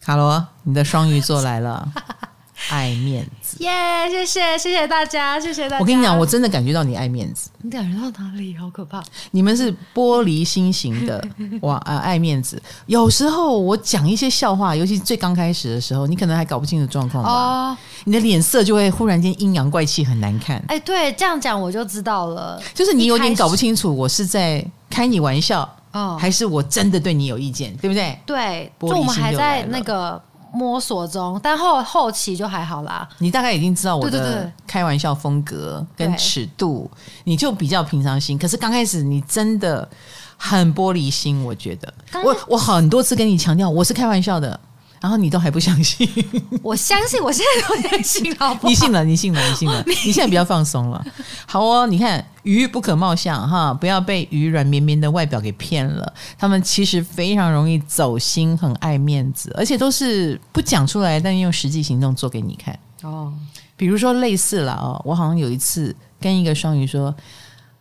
[0.00, 1.92] 卡罗，你的双鱼座来了。
[2.68, 5.80] 爱面子，耶！Yeah, 谢谢，谢谢大家，谢谢大家。
[5.80, 7.50] 我跟你讲，我真的感觉到你爱面子。
[7.62, 8.56] 你感觉到哪里？
[8.56, 9.02] 好可怕！
[9.32, 11.22] 你们是玻璃心型的，
[11.60, 12.60] 哇啊，爱面子。
[12.86, 17.30] 有时候我讲一些笑话，尤其最刚开始的时候，你可能还搞不清楚状况吧？
[17.30, 20.62] 哦，你的脸色就会忽然间阴阳怪气，很难看。
[20.68, 22.60] 哎，对，这样讲我就知道了。
[22.74, 28.18] 就是你有点搞不清楚，我是在开你玩笑，哦，还是我真的对你有意见，对不对？
[28.24, 30.20] 对，就我们还在那个。
[30.52, 33.08] 摸索中，但后后期就还好啦。
[33.18, 36.90] 你大概已经知道我的开玩笑风格跟尺度，
[37.24, 38.38] 你就比较平常心。
[38.38, 39.88] 可是刚开始你真的
[40.36, 41.92] 很玻璃心，我觉得。
[42.24, 44.58] 我我很多次跟你强调，我是开玩笑的，
[45.00, 46.06] 然后你都还不相信？
[46.62, 48.68] 我相信，我现在都相信好不好？
[48.68, 51.02] 你信了，你信了，你信了， 你现在比较放松了。
[51.46, 56.12] 好哦，你看鱼不可貌相哈，不要被鱼软绵绵的外表给骗了。
[56.38, 62.78] 他们其实非常容易走心，很爱面子，而且都是不讲出来，但用实际行动做给你看。
[63.02, 63.32] 哦，
[63.76, 67.14] 比如说类似了哦，我好像有一次跟一个双鱼说，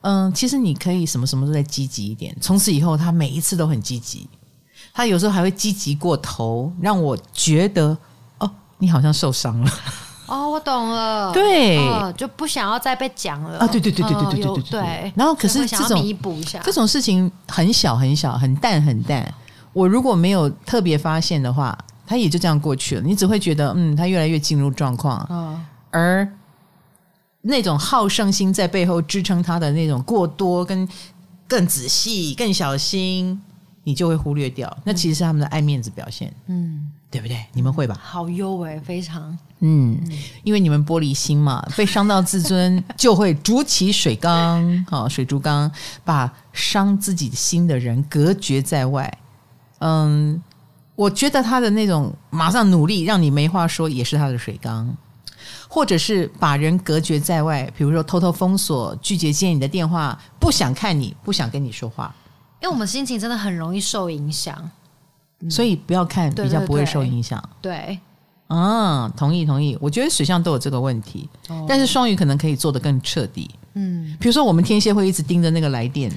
[0.02, 2.34] 嗯，其实你可以什么什么都再积极一点。
[2.40, 4.26] 从此以后，他每一次都很积极。
[5.00, 7.98] 他有时候还会积极过头，让我觉得
[8.38, 9.72] 哦，你好像受伤了。
[10.26, 11.32] 哦，我懂了。
[11.32, 13.60] 对，哦、就不想要再被讲了。
[13.60, 14.64] 啊，对对对对对对对对对。
[14.64, 19.34] 对对然后可是这种弥补一下，这种事情很小很小，很淡很淡。
[19.72, 23.02] 我如果没有特别发现的话，他也就这样过去了。
[23.02, 25.26] 你只会觉得嗯，他越来越进入状况。
[25.30, 25.66] 嗯。
[25.92, 26.30] 而
[27.44, 30.86] 那种好胜心在背后支撑他的那种过多跟
[31.48, 33.42] 更仔细、更小心。
[33.90, 37.44] 你就会忽略掉，那其实是他们的爱面子表现，嗯，对不对？
[37.54, 38.00] 你们会吧？
[38.00, 40.00] 好优哎，非常，嗯，
[40.44, 45.72] 因为你们玻璃心嘛，被伤到自尊， 就会筑起水缸，好水珠缸，
[46.06, 49.12] 把伤自己心的人隔绝在外。
[49.80, 50.40] 嗯，
[50.96, 54.96] 我觉得他的那种马上努力让你没话说，也是他的水缸，
[55.68, 62.14] 或者是把人隔绝在外，比如说偷偷封锁、拒绝接你的电话，不想看你，不想跟你说话。
[62.62, 64.70] 因为我们心情真的很容易受影响，
[65.50, 67.42] 所以不要看，比较不会受影响。
[67.62, 67.98] 对，
[68.48, 69.78] 嗯，同意同意。
[69.80, 73.50] 我觉得水象都有这个问题，哦、但是双鱼可能可以做得更彻底。
[73.76, 76.12] 嗯，比如说我们天蝎会一直盯着那个来电，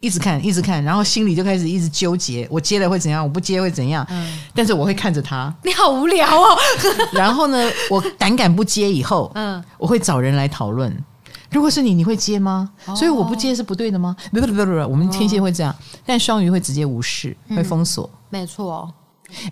[0.00, 3.22] 一直看，一直看，然后心里就开始一直纠结：我接了会怎样？
[3.22, 4.04] 我不接会怎样？
[4.10, 5.54] 嗯，但是我会看着他。
[5.62, 6.58] 你好无聊哦。
[7.12, 11.04] 然后呢，我胆敢不接以后，嗯，我会找人来讨论。
[11.50, 12.70] 如果是你，你会接吗？
[12.86, 14.16] 哦、所以我不接是不对的吗？
[14.32, 18.08] 不不不不不，我们天蝎会这样，哦、但双鱼会直接无视，嗯、会封锁。
[18.28, 18.92] 没错。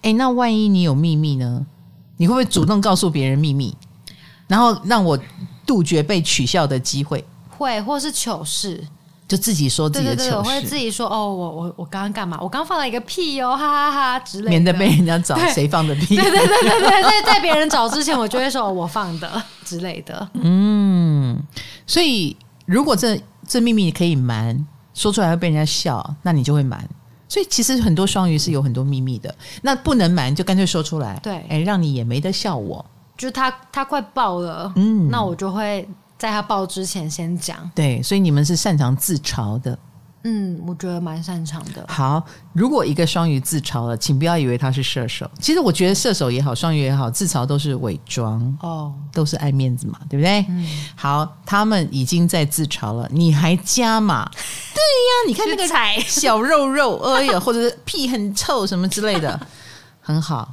[0.03, 1.67] 哎，那万一你有秘密呢？
[2.17, 3.77] 你会不会主动告诉别人秘密，
[4.49, 5.19] 然后让我
[5.65, 7.25] 杜绝被取笑的机会？
[7.57, 8.85] 会，或是糗事，
[9.29, 10.25] 就自己说自己的糗事。
[10.25, 12.39] 对对对，我会自己说哦，我我我刚刚干嘛？
[12.41, 16.17] 我刚放了一个屁哦，哈哈哈之类的，免得被人家找谁放的屁。
[16.17, 20.29] 对对对对对，在在别人找之前，我就会说我放的之类的。
[20.35, 21.08] 嗯。
[21.87, 22.37] 所以，
[22.67, 26.89] 如果这这秘密可以瞒，说出来会被人家笑，那你就会瞒。
[27.29, 29.35] 所以，其实很多双鱼是有很多秘密的。
[29.63, 31.19] 那不能瞒，就干脆说出来。
[31.23, 32.85] 对，哎，让你也没得笑我。
[33.17, 35.87] 就他他快爆了，嗯，那我就会
[36.17, 37.71] 在他爆之前先讲。
[37.75, 39.79] 对，所以你们是擅长自嘲的。
[40.25, 41.85] 嗯，我觉得蛮擅长的。
[41.89, 45.31] 好，如果一个双鱼自嘲了，请不要以为他是射手。
[45.41, 50.45] 其实我觉得射手也好，双鱼也好，自嘲都是伪装哦，都是爱面子嘛，对不对？
[50.49, 50.67] 嗯。
[50.97, 54.29] 好，他们已经在自嘲了，你还加码？
[54.75, 59.41] 对呀，你看那个小肉肉，哎呀，或者是屁很臭什么之类的，
[60.01, 60.53] 很好。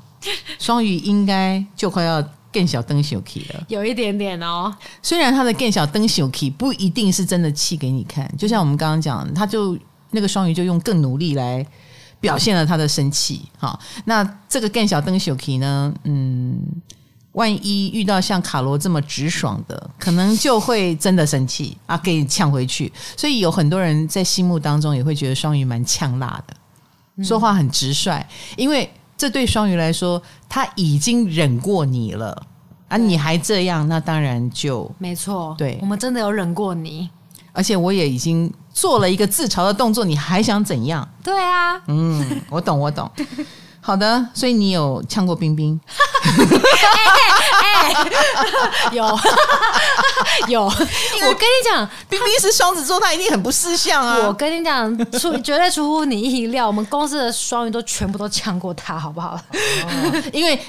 [0.59, 2.23] 双鱼应该就快要。
[2.55, 4.73] 更小灯小 key 了，有一点点哦。
[5.01, 9.77] 虽然他的更小灯小 key 不一定是真的气给你看，就像我们刚刚讲，他就
[10.11, 11.65] 那个双鱼就用更努力来
[12.21, 13.41] 表现了他的生气。
[13.57, 15.93] 好，那这个更小灯小 key 呢？
[16.05, 16.57] 嗯，
[17.33, 22.89] 万一遇到像卡罗这么直爽的，可能就会真的生气啊，给你呛回去。
[23.17, 28.89] 所以有很多人在心目当中也会觉得双鱼蛮呛辣的，说话很直率，因为。
[29.17, 32.45] 这对双鱼来说，他已经忍过你了
[32.87, 32.97] 啊！
[32.97, 35.55] 你还这样，那当然就没错。
[35.57, 37.09] 对，我们真的有忍过你，
[37.53, 41.07] 而且我也已经做了一个自嘲的动作，你还想怎样？
[41.23, 43.09] 对啊，嗯，我懂，我懂。
[43.85, 45.79] 好的，所以你有呛过冰冰？
[47.61, 47.93] 哎，
[48.91, 49.05] 有
[50.47, 50.63] 有。
[50.63, 54.25] 我跟你讲，冰冰是双子座，他一定很不识相啊！
[54.25, 59.39] 我跟你讲，出绝对出乎你意料，我们公司的双鱼都全部都呛过他，好不好？
[59.53, 60.59] 哦，因为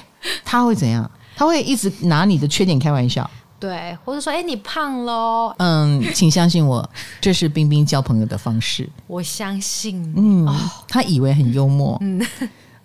[0.45, 1.09] 他会怎样？
[1.35, 3.27] 他会一直拿你的缺点开玩笑，
[3.59, 5.51] 对，或者说，哎，你胖喽？
[5.57, 6.87] 嗯，请相信我，
[7.19, 8.87] 这是冰冰交朋友的方式。
[9.07, 10.55] 我相信，嗯，哦，
[10.87, 12.23] 他以为很幽默，嗯。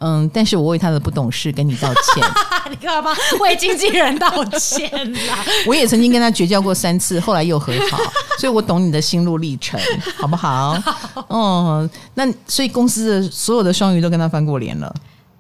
[0.03, 2.25] 嗯，但是我为他的不懂事跟你道歉。
[2.71, 3.11] 你干嘛
[3.41, 4.91] 为经纪人道歉
[5.27, 5.39] 啦？
[5.67, 7.99] 我也曾经跟他绝交过三次，后来又和好，
[8.39, 9.79] 所以我懂你的心路历程，
[10.19, 10.73] 好不好？
[10.81, 14.93] 好嗯，那所以公司的所有的双鱼都跟他翻过脸了。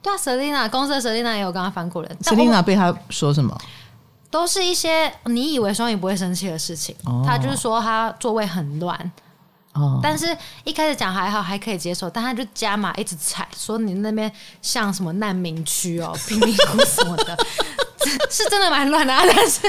[0.02, 2.18] 对啊，Selina 公司的 Selina 也有跟他翻过脸。
[2.22, 3.56] Selina 被他说什么？
[4.30, 6.94] 都是一些你以为双鱼不会生气的事情。
[7.04, 9.12] 哦、他就是说他座位很乱。
[9.72, 14.30] 哦，但是一开始讲还好，还可以接受，但他就加码一直踩，说你那边
[14.60, 17.36] 像什么难民区哦， 贫民窟什么的，
[18.30, 19.60] 是真的蛮乱的， 但是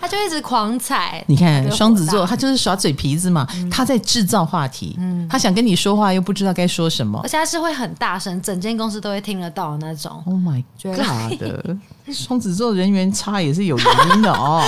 [0.00, 1.24] 他就一直狂踩。
[1.28, 10.22] 你看双子座，他就是耍嘴皮子嘛，嗯、他在制造话题，嗯，他想跟你说话又不知道该说什么，而且他是会很大声，整间公司都会听得到的那种。
[10.26, 11.76] Oh my god 的
[12.10, 14.64] 双子座人缘差也是有原因的哦。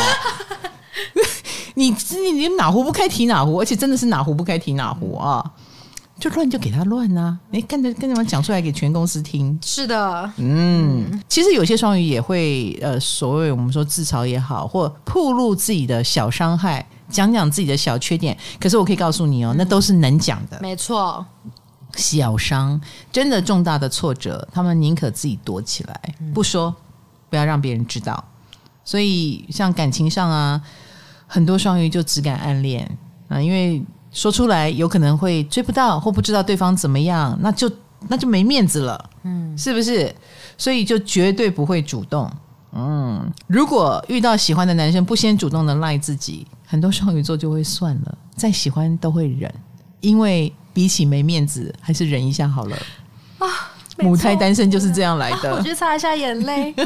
[1.75, 5.45] 你你你哪壶不开提哪壶，而且真的是哪壶不开提哪壶啊！
[6.21, 9.59] 就乱就给他乱呐、啊，你跟着跟着讲出来给全公司听。
[9.61, 18.39] 是的，嗯，其实有些双鱼也会呃，所谓我们说自嘲也好，或暴露自己的小伤害，讲讲自己的小缺点。
[18.61, 21.27] 可是我可以告诉你哦，那都是能讲的，没错。
[21.97, 22.81] 小伤
[23.13, 26.01] 真的重大的挫折，他们宁可自己躲起来
[26.33, 26.75] 不说，
[27.35, 28.25] 不要让别人知道。
[28.85, 30.63] 所以像感情上啊。
[31.27, 32.89] 很多双鱼就只敢暗恋
[33.29, 37.69] 啊，因为说出来有可能会追不到或不知道对方怎么样，那就
[38.07, 40.15] 那就没面子了，嗯，是不是？
[40.57, 42.31] 所以就绝对不会主动。
[42.73, 49.53] 嗯，如果遇到喜欢的男生不先主动的赖自己，很多双鱼座就会算了，再喜欢都会忍，
[50.01, 52.77] 因为比起没面子，还是忍一下好了
[53.39, 53.49] 啊。
[53.99, 55.51] 母胎单身就是这样来的。
[55.51, 56.75] 啊、我去擦一下眼泪。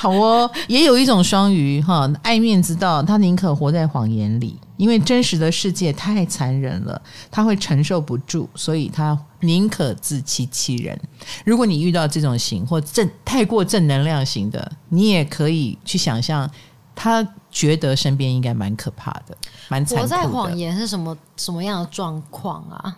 [0.00, 10.98] 好哦，也有一种双鱼哈，爱面子到他宁可活在谎言里，因为真实的世界太残忍了，他会承受不住，所以他宁可自欺欺人。
[11.44, 16.48] 如果你遇到这种型或正太过正能量型的，你也可以去想象，
[16.94, 19.36] 他觉得身边应该蛮可怕的，
[19.68, 20.16] 蛮残酷的。
[20.16, 22.96] 活在谎言是什么什么样的状况啊？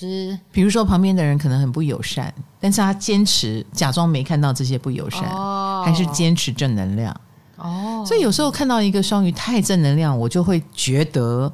[0.00, 7.14] 是，比如说旁边的人可能很不友善，但是他坚持假装没看到这些不友善，哦、还是坚持正能量。
[7.56, 11.52] 哦，所以有时候看到一个双鱼太正能量，我就会觉得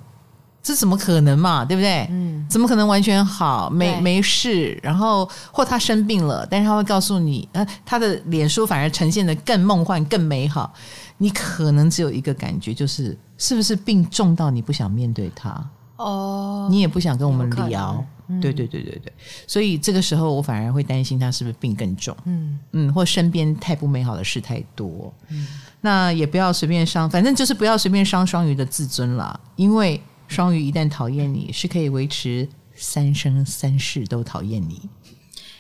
[0.63, 2.07] 这怎么可能嘛，对不对？
[2.11, 4.79] 嗯，怎么可能完全好，没没事？
[4.81, 10.73] 然后或他生病了，但是他会告诉你，呃，他的脸书反而呈现的更梦幻、更美好。
[11.19, 15.71] 你可能只有一个感觉，就是是不是病重到你不想面对他？
[15.97, 18.05] 哦，你也不想跟我们聊。
[18.41, 19.13] 对对对对对，
[19.47, 22.59] 所以这个时候我反而会担心他是不是病更重，嗯。
[22.73, 25.47] 嗯，或身边太不美好的事太多，嗯，
[25.81, 34.83] 那也不要随便伤，反正就是不要随便伤双鱼的自尊啦，因为双鱼一旦讨厌你，是可以维持三生三世都讨厌你。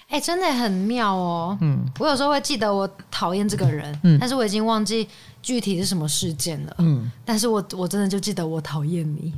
[0.09, 5.09] 哎，真的很妙哦，嗯，我有时候会记得我讨厌这个人，嗯，但是我已经忘记
[5.42, 9.33] 具体是什么事件了，嗯，但是我我真的就记得我讨厌你，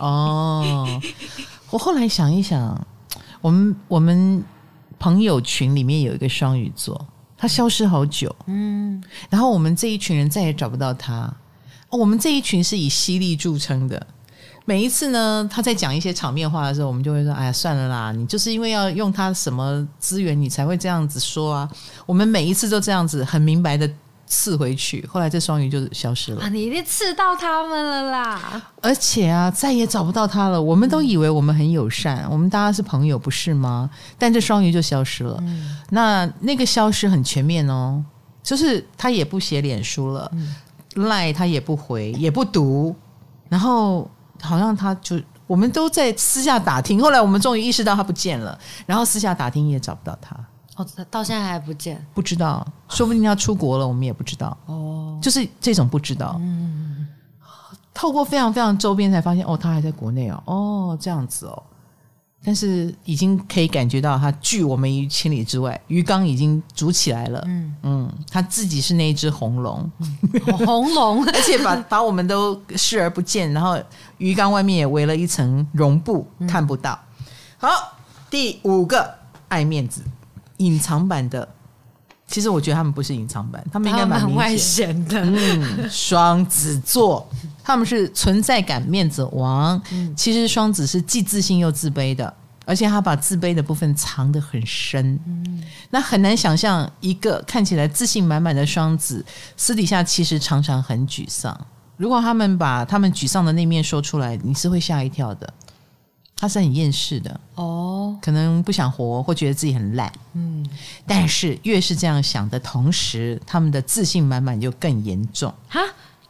[0.00, 1.00] 哦。
[1.70, 2.86] 我后来想一想，
[3.40, 4.42] 我们我们
[4.98, 11.32] 朋友群里面有一个双鱼座，他消失好久，嗯，然后我们这一群人再也找不到他。
[11.90, 14.06] 我们这一群是以犀利著称的，
[14.64, 21.70] 每一次呢，他在讲一些场面话的时候，我们就会说：“哎呀，算了啦，你就是因为要用他什么资源，你才会这样子说啊。”
[22.06, 23.90] 我们每一次都这样子很明白的。
[24.26, 26.42] 刺回去，后来这双鱼就消失了。
[26.42, 28.62] 啊，你一定刺到他们了啦！
[28.82, 30.60] 而且啊，再也找不到他了。
[30.60, 33.88] 我们都以为我们很友善，嗯、我们大家是朋友，不是吗？
[34.18, 35.38] 但这双鱼就消失了。
[35.44, 38.04] 嗯、那那个消失很全面哦，
[38.42, 40.30] 就是他也不写脸书了，
[40.94, 42.94] 赖、嗯、他也不回，也不读，
[43.48, 44.10] 然后
[44.40, 50.36] 好像他就我们都在私下打听，后来我们终于意识到他不见了，然后私下打听也找不到他。
[50.76, 54.56] 哦，到现在还不见，不知道，说不定要出国了，我们也不知道。
[54.66, 56.36] 哦，就是这种不知道。
[56.40, 57.08] 嗯，
[57.92, 61.62] 透过非常非常周边才发现，哦，他还在国内哦，哦，这样子哦。
[62.44, 67.42] 但是已经可以感觉到他拒我们于千里之外，鱼缸已经煮起来了。
[67.46, 69.90] 嗯嗯，他自己是那一只红龙，
[70.64, 73.76] 红龙， 而且把把我们都视而不见，然后
[74.18, 76.96] 鱼缸外面也围了一层绒布，看不到。
[77.58, 77.68] 好，
[78.30, 79.12] 第五个，
[79.48, 80.02] 爱面子。
[80.58, 81.48] 隐藏版的，
[82.26, 85.20] 其实我觉得他们不是隐藏版，他们应该蛮外显的。
[85.22, 87.28] 嗯，双子座，
[87.62, 89.80] 他们是存在感面子王。
[89.92, 92.32] 嗯，其实双子是既自信又自卑的，
[92.64, 95.18] 而且他把自卑的部分藏得很深。
[95.26, 99.24] 嗯，那很难想象一个看起来自信满满的双子，
[99.56, 101.58] 私底下其实常常很沮丧。
[101.96, 105.54] 如果他们把他们沮丧的那面说出来，你是会吓一跳的。
[106.38, 110.12] 他是很厌世的哦，可能不想活，或觉得自己很烂。
[110.34, 110.68] 嗯，
[111.06, 115.50] 但是越是这样想的同时，他们的自信满满就更严重。
[115.66, 115.80] 哈，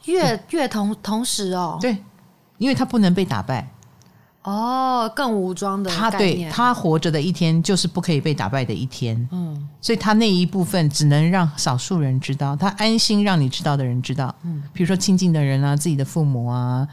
[0.05, 1.97] 越越同同时哦，对，
[2.57, 3.69] 因为他不能被打败。
[4.43, 9.27] 哦，更武装的他，对他活着的一天就是不可以被打败的一天。
[9.33, 14.33] 嗯，所以他那一部分只能让少数人知道，他安心让你知道的人知道。
[14.43, 16.87] 嗯，比如说亲近的人啊，自己的父母啊，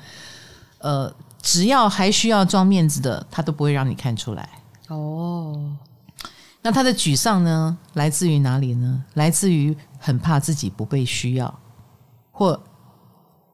[0.79, 1.15] 呃。
[1.45, 4.49] 只要还需要装面子的，他都不会让你看出来。
[4.89, 5.77] 哦，
[6.63, 9.05] 那他的沮丧呢，来自于哪里呢？
[9.13, 11.55] 来自于很怕自己不被需要，
[12.33, 12.59] 或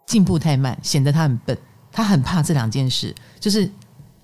[0.06, 1.58] 进步太慢，显得他很笨。
[1.90, 3.68] 他很怕这两件事，就是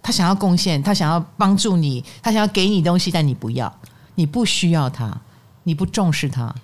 [0.00, 3.80] 他想要贡献，他想要帮助你，他想要给你东西，但你不要，
[4.14, 5.20] 你不需要他，
[5.64, 6.54] 你不重视他。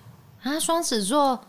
[0.44, 1.40] 啊，双子座。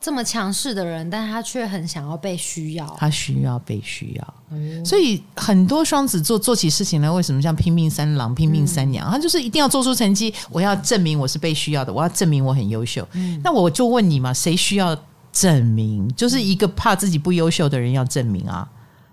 [0.00, 2.96] 这么强势的人，但他却很想要被需要。
[2.98, 9.06] 他需要被需要，嗯、所以很多双子座做起事情来，为什么像拼命三郎、拼命三娘？
[9.08, 13.06] 嗯、他就是一定要做出成绩，我要证明我是被需要的，我要证明我很优秀。
[13.12, 14.96] 嗯、那我就问你嘛，谁需要
[15.30, 16.08] 证明？
[16.14, 18.66] 就是一个怕自己不优秀的人要证明啊，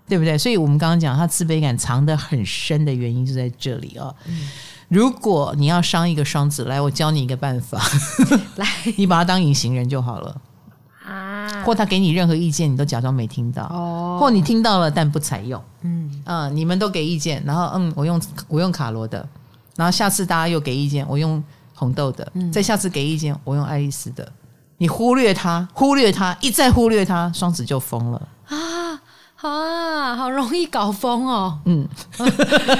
[0.07, 0.37] 对不对？
[0.37, 4.15] 所以我们刚刚讲他自卑感藏得很深的原因就在这里啊。
[4.25, 4.47] 嗯、
[4.87, 7.77] 如果你要伤一个双子，来，我教你一个办法，
[8.55, 8.65] 来，
[8.95, 10.41] 你把他当隐形人就好了。
[11.65, 15.61] 或他给你任何意见，你都假装没听到；哦、或你听到了但不采用。
[15.81, 19.27] 嗯，嗯，你们都给意见，然后嗯，我用我用卡罗的，
[19.75, 21.43] 然后下次大家又给意见，我用
[21.75, 24.31] 红豆的，嗯、再下次给意见，我用爱丽丝的。
[24.77, 28.21] 你忽略他，忽略他，一再忽略他，双子就疯了
[29.41, 29.47] 啊！
[29.47, 31.59] 啊，好容易搞疯哦。
[31.65, 31.87] 嗯，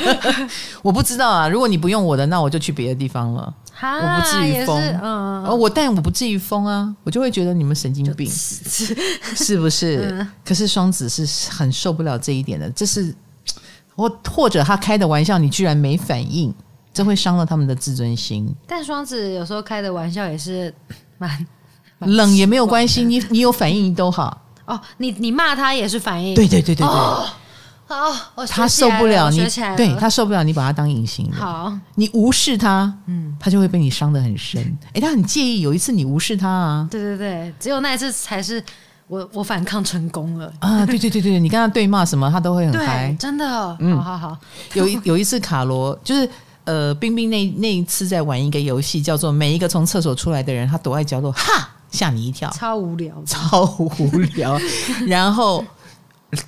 [0.81, 1.47] 我不知道啊。
[1.47, 3.53] 如果你不用我的，那我就去别的地方了。
[3.79, 10.09] 我不至于疯，嗯，我但我不至于疯啊，我就会觉得你们神经病， 是不是？
[10.11, 13.13] 嗯、可是双子是很受不了这一点的，这是
[13.95, 16.51] 或或者他开的玩笑，你居然没反应，
[16.91, 18.51] 这会伤了他们的自尊心。
[18.65, 20.73] 但双子有时候开的玩笑也是
[21.19, 21.45] 蛮
[21.99, 24.41] 冷也没有关系，你你有反应都好。
[24.67, 26.87] 哦，你你骂他也是反应，对对对对对。
[26.87, 27.25] 哦
[27.89, 29.37] 好，他受不了你，
[29.77, 31.35] 对他受不了你把他当隐形人。
[31.35, 34.61] 好，你无视他，嗯，他就会被你伤得很深。
[34.93, 36.85] 哎，他很介意有一次你无视他啊。
[36.91, 38.61] 对对对，只有那一次才是
[39.07, 40.85] 我我反抗成功了啊！
[40.85, 43.77] 对对对对，你跟他对骂什么，他都会很嗨，真的。
[43.79, 44.37] 嗯，好好好。
[44.73, 46.29] 有一有一次卡罗就是
[46.65, 54.59] 呃，冰冰那那一次在玩一个游戏，叫做每一个从厕所出来的人，他躲在角落，哈，吓你一跳，超无聊，超无聊。
[55.07, 55.63] 然后。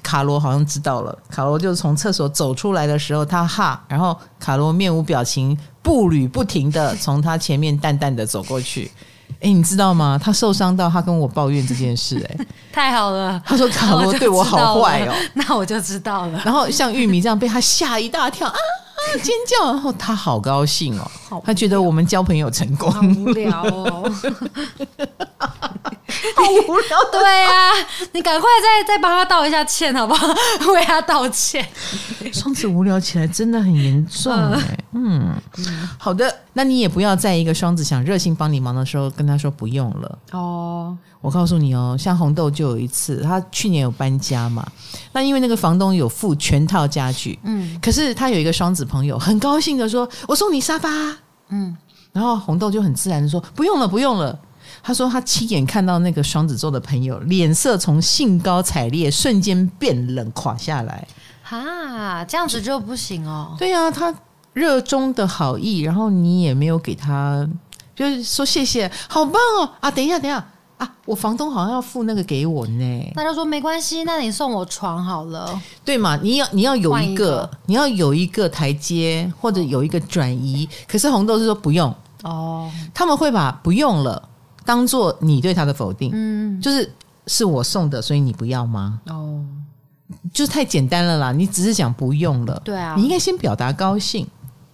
[0.03, 8.91] 卡罗好像知道了，卡罗就从厕所走出来的时候，他哈，然后卡罗面无表情，步履不停的从他前面淡淡的走过去。
[9.39, 10.19] 哎，你知道吗？
[10.21, 13.41] 他受伤到他跟我抱怨这件事，哎， 太好了。
[13.45, 16.41] 他说卡罗对我好坏哦， 那我就知道了。
[16.43, 18.88] 然后像玉米这样被他吓一大跳啊啊
[19.21, 22.91] 尖叫，然后他好高兴哦，他觉得我们交朋友成功。
[22.91, 24.11] 好无聊哦。
[26.35, 27.73] 好无聊，对呀、啊，
[28.13, 30.27] 你赶快再再帮他道一下歉，好不好？
[30.73, 31.65] 为他道歉。
[32.33, 40.97] 双子无聊起来真的很严重哎，嗯，嗯好的，那你也不要在一个双子想热心帮你忙的时候跟他说不用了哦。
[41.21, 44.65] 我告诉你哦，像红豆就有一次，他去年有搬家嘛，
[45.11, 50.89] 那因为那个房东有付全套家具，嗯，可是他有一个双子朋友很高兴的说：“我送你沙发。”
[51.49, 51.75] 嗯，
[52.13, 54.39] 然后红豆就很自然的说：“不用了，不用了。”
[54.81, 61.05] 他说他亲眼看到那个双子座的朋友脸色从兴高采烈瞬间变冷垮下来，
[61.43, 63.55] 哈，这样子就不行哦。
[63.57, 64.13] 对呀、啊，他
[64.53, 67.47] 热衷的好意，然后你也没有给他，
[67.95, 69.91] 就是说谢谢，好棒哦啊！
[69.91, 70.45] 等一下，等一下
[70.77, 73.11] 啊，我房东好像要付那个给我呢。
[73.15, 76.17] 那就说没关系，那你送我床好了，对嘛？
[76.21, 80.67] 你要你要有一个，一个你要有一个台阶或者有一个转移。
[80.87, 81.93] 可是红豆是说不用
[82.23, 84.29] 哦，他们会把不用了。
[84.65, 86.93] 当做你对他的否定，嗯，就是
[87.25, 88.99] 是我送的，所以你不要吗？
[89.07, 89.43] 哦，
[90.31, 91.31] 就是太简单了啦！
[91.31, 94.27] 你只是讲不用了，对啊，你应该先表达高兴，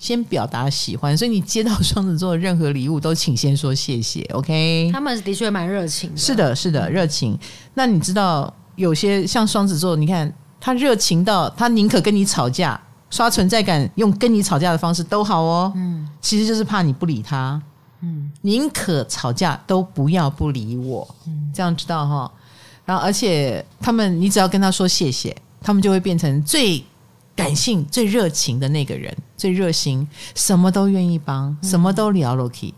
[0.06, 4.92] 先表达喜欢，所以你接到双子座的任何礼物都请先说谢谢，OK？
[4.94, 7.36] 他们的确蛮热情的，是的，是的，热情。
[7.74, 10.32] 那你知道有些像双子座，你看
[10.62, 12.80] 他热情到他宁可跟你吵架，
[13.10, 17.60] 刷存在感，用跟你吵架的方式都好哦，嗯，其实就是怕你不理他。
[18.02, 22.32] 嗯，宁可吵架都不要不理我，嗯，这样知道哈。
[22.86, 26.84] 然后，而且他们，你只要跟他说谢谢，他们就会变成最
[27.36, 32.74] 感性、最热情的那个人，最热心，什么都愿意帮，什么都聊 Loki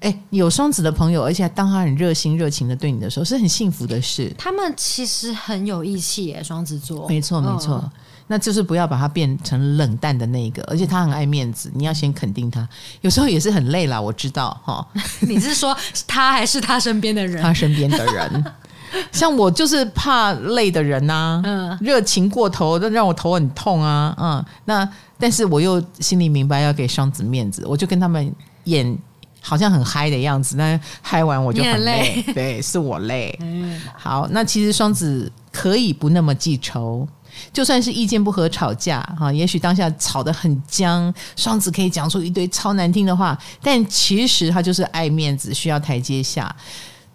[0.00, 4.34] 哎，有双子的朋友，而且当他很热心、热情的对你的时候，是很幸福的事。
[4.38, 7.74] 他们其实很有义气耶，双子座，没错，没错。
[7.74, 7.92] 哦
[8.32, 12.68] 那就是不要把他变成冷淡的那个，而且他很爱面子，你要先肯定他。
[13.00, 14.86] 有时候也是很累啦，我知道哈。
[15.26, 17.42] 你是说他还是他身边的人？
[17.42, 18.44] 他身边的人，
[19.12, 21.42] 像我就是怕累的人呐、啊。
[21.44, 24.14] 嗯，热情过头，都让我头很痛啊。
[24.18, 24.88] 嗯，那
[25.18, 28.32] 但是我又心里明白要给双子面子，我就跟他们
[28.64, 28.98] 演
[29.40, 30.56] 好像很嗨的样子。
[30.56, 33.36] 那嗨完我就很累，很 累对，是我累。
[33.40, 37.06] 嗯，好，那其实双子可以不那么记仇。
[37.52, 46.54] 就算是意见不合吵架哈，也许当下吵得很僵，双子可以讲出一堆超难听的话，但其实他就是爱面子，需要台阶下。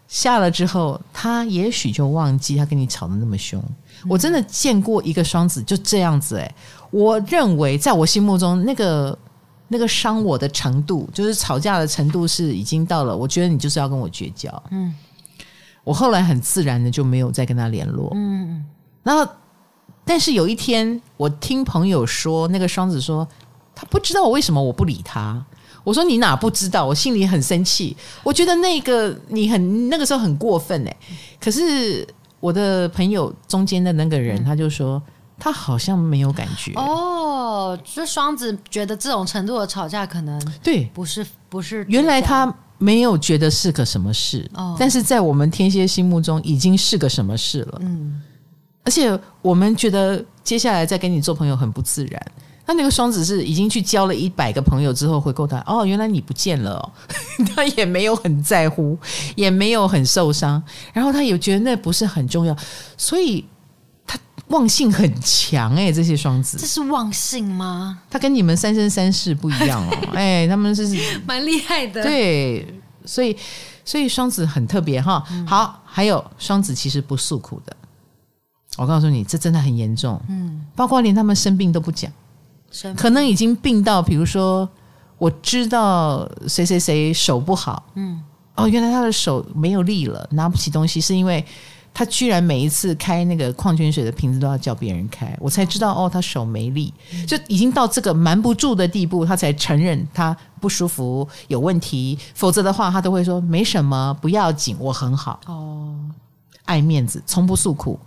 [0.07, 3.61] 下了之后，他也许就忘记他跟你吵得那么凶。
[4.07, 6.55] 我真的见过一个双子就这样子诶，
[6.91, 9.17] 我认为在我心目中那个
[9.67, 14.63] 那个伤我的程度，就是吵架的程度是已经到了，我觉得你就是要跟我绝交。
[14.69, 14.93] 嗯，
[15.83, 18.11] 我后来很自然的就没有再跟他联络。
[18.13, 18.63] 嗯，
[19.01, 19.27] 然后
[20.03, 23.27] 但是有一天我听朋友说，那个双子说
[23.73, 25.43] 他不知道我为什么我不理他。
[25.85, 26.85] 我说你哪不知道？
[26.85, 30.97] 我心里很生气，我觉得那个你很那个时候很过分哎。
[31.39, 32.05] 可是
[32.41, 35.01] 我的朋友中间的那个人，他就说
[35.39, 37.79] 他好像没有感觉哦。
[37.83, 41.85] 就双子觉得这种程度的吵架可能对，不是不是。
[41.87, 47.77] 原来他没有觉得是个什么事，但是在我们天蝎心目中已经是个什么事了。
[47.81, 48.21] 嗯，
[48.83, 52.31] 而且我们觉得接下来再跟你做朋友很不自然。
[52.65, 56.91] 他那个双子是已经去交了一百个朋友之后回过头，哦，原来你不见了哦，
[57.55, 58.97] 他也没有很在乎，
[59.35, 60.61] 也没有很受伤，
[60.91, 62.55] 然后他也觉得那不是很重要，
[62.97, 63.45] 所以
[64.07, 67.99] 他忘性很强哎，这些双子，这是忘性吗？
[68.09, 70.87] 他跟你们三生三世不一样哦， 哎，他们是
[71.27, 72.65] 蛮厉害的，对，
[73.05, 73.37] 所以
[73.83, 75.23] 所以双子很特别哈。
[75.45, 77.75] 好，还有双子其实不诉苦的，
[78.77, 82.11] 我告诉你，这真的很严重，嗯，包括连他们生病都不讲。
[82.95, 84.67] 可能已经病到，比如说，
[85.17, 88.21] 我知道谁谁谁手不好，嗯，
[88.55, 91.45] 哦，原来他的手没有力了，拿不起东西，是因为
[91.93, 96.93] 他居然每一次开那个矿泉水的瓶子都要叫别人开，我才知道哦，他手没力，
[97.25, 105.39] 就已经到这个瞒不住的地步，他才承认他不舒服有问题，否则的话他都会说没什么，不要紧，我很好。
[105.45, 105.95] 哦。
[106.65, 107.99] 爱面子，从不诉苦。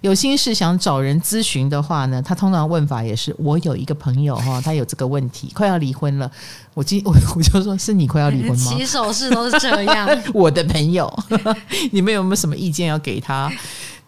[0.00, 6.30] 有心事想找人咨询的话呢，他通常问法也是：我有一个朋友哈， 他有这个问题，快要离婚了。
[6.74, 8.72] 我今我 我就说是你快要离婚吗？
[8.72, 10.08] 起手式都是这样。
[10.34, 11.12] 我的朋友，
[11.92, 13.52] 你们有没有什么意见要给他？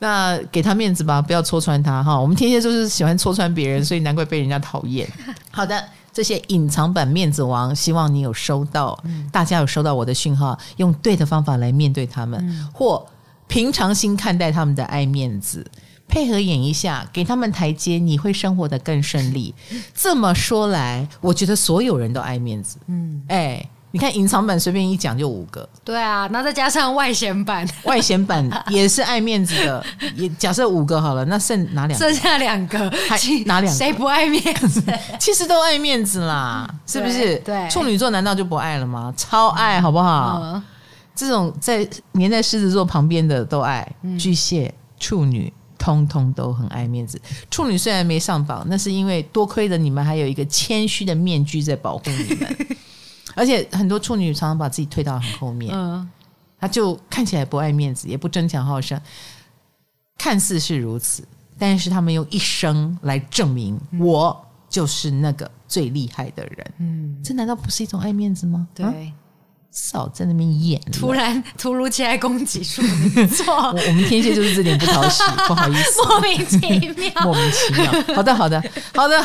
[0.01, 2.19] 那给他面子吧，不要戳穿他哈。
[2.19, 5.07] 我们天蝎就是喜欢戳穿别人，所以难怪被人家讨厌。
[5.51, 8.99] 好的，这些隐藏版面子王，希望你有收到，
[9.33, 13.05] 大家有收到我的讯号，用对的方法来面对他们，或。
[13.49, 15.67] 平常心看待他们的爱面子，
[16.07, 19.55] 配合演一下，给他们台阶，你会生活的更顺利。
[19.95, 22.77] 这么说来，我觉得所有人都爱面子。
[22.87, 25.67] 嗯，哎，你看隐藏版随便一讲就五个。
[25.83, 29.85] 对啊，那再加上外显版，外显版 也是爱面子的。
[30.15, 32.07] 也假设五个好了，那剩哪两个？
[32.07, 32.79] 剩下两个，
[33.09, 33.79] 还哪两个？
[33.79, 34.83] 谁不爱面子？
[35.19, 37.37] 其实都爱面子啦，是不是？
[37.37, 39.13] 对，处女座难道就不爱了吗？
[39.17, 40.41] 超爱，好不好？
[40.43, 40.63] 嗯
[41.19, 43.85] 这种在黏在狮子座旁边的都爱，
[44.17, 47.21] 巨蟹、处女通通都很爱面子。
[47.51, 52.57] 处女虽然没上榜，那是因为多亏了你们还有一个谦虚的面具在保护你们。
[53.35, 56.09] 而且很多处女常常把自己推到很后面，嗯，
[56.61, 59.01] 他就看起来不爱面子，也不争强好胜，
[60.17, 61.27] 看似是如此，
[61.59, 66.75] 但是他们用一生来证明我就是那个最厉害的人。
[66.79, 68.69] 嗯，这难道不是一种爱面子吗？
[68.73, 68.87] 对。
[68.87, 69.13] 嗯
[69.71, 76.57] 少在那边演，突然突如其来攻击处女座， 我我们天蝎就是这点不讨喜， 不好意思，莫名其
[77.01, 77.93] 妙，莫名其妙。
[78.17, 78.63] 好的，好的，
[78.95, 79.21] 好的，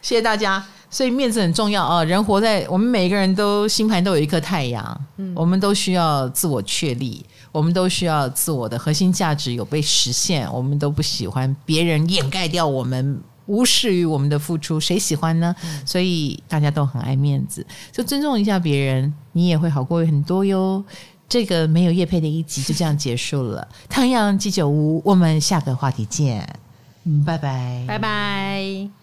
[0.00, 0.64] 谢谢大家。
[0.90, 13.18] 所以面子很重要啊，人活在我们每个人都星盘都有一颗太阳，嗯，我们都需要自我确立，我们都需要自我的核心价值有被实现，我们都不喜欢别人掩盖掉我们。
[13.46, 15.54] 无视于我们的付出，谁喜欢呢？
[15.84, 20.84] 所以大家都很爱面子，就尊重一下别人，你也会好过很多哟。
[21.28, 23.66] 这个没有叶配的一集就这样结束了。
[23.88, 26.46] 汤阳鸡酒屋，我们下个话题见，
[27.24, 29.01] 拜拜，拜拜。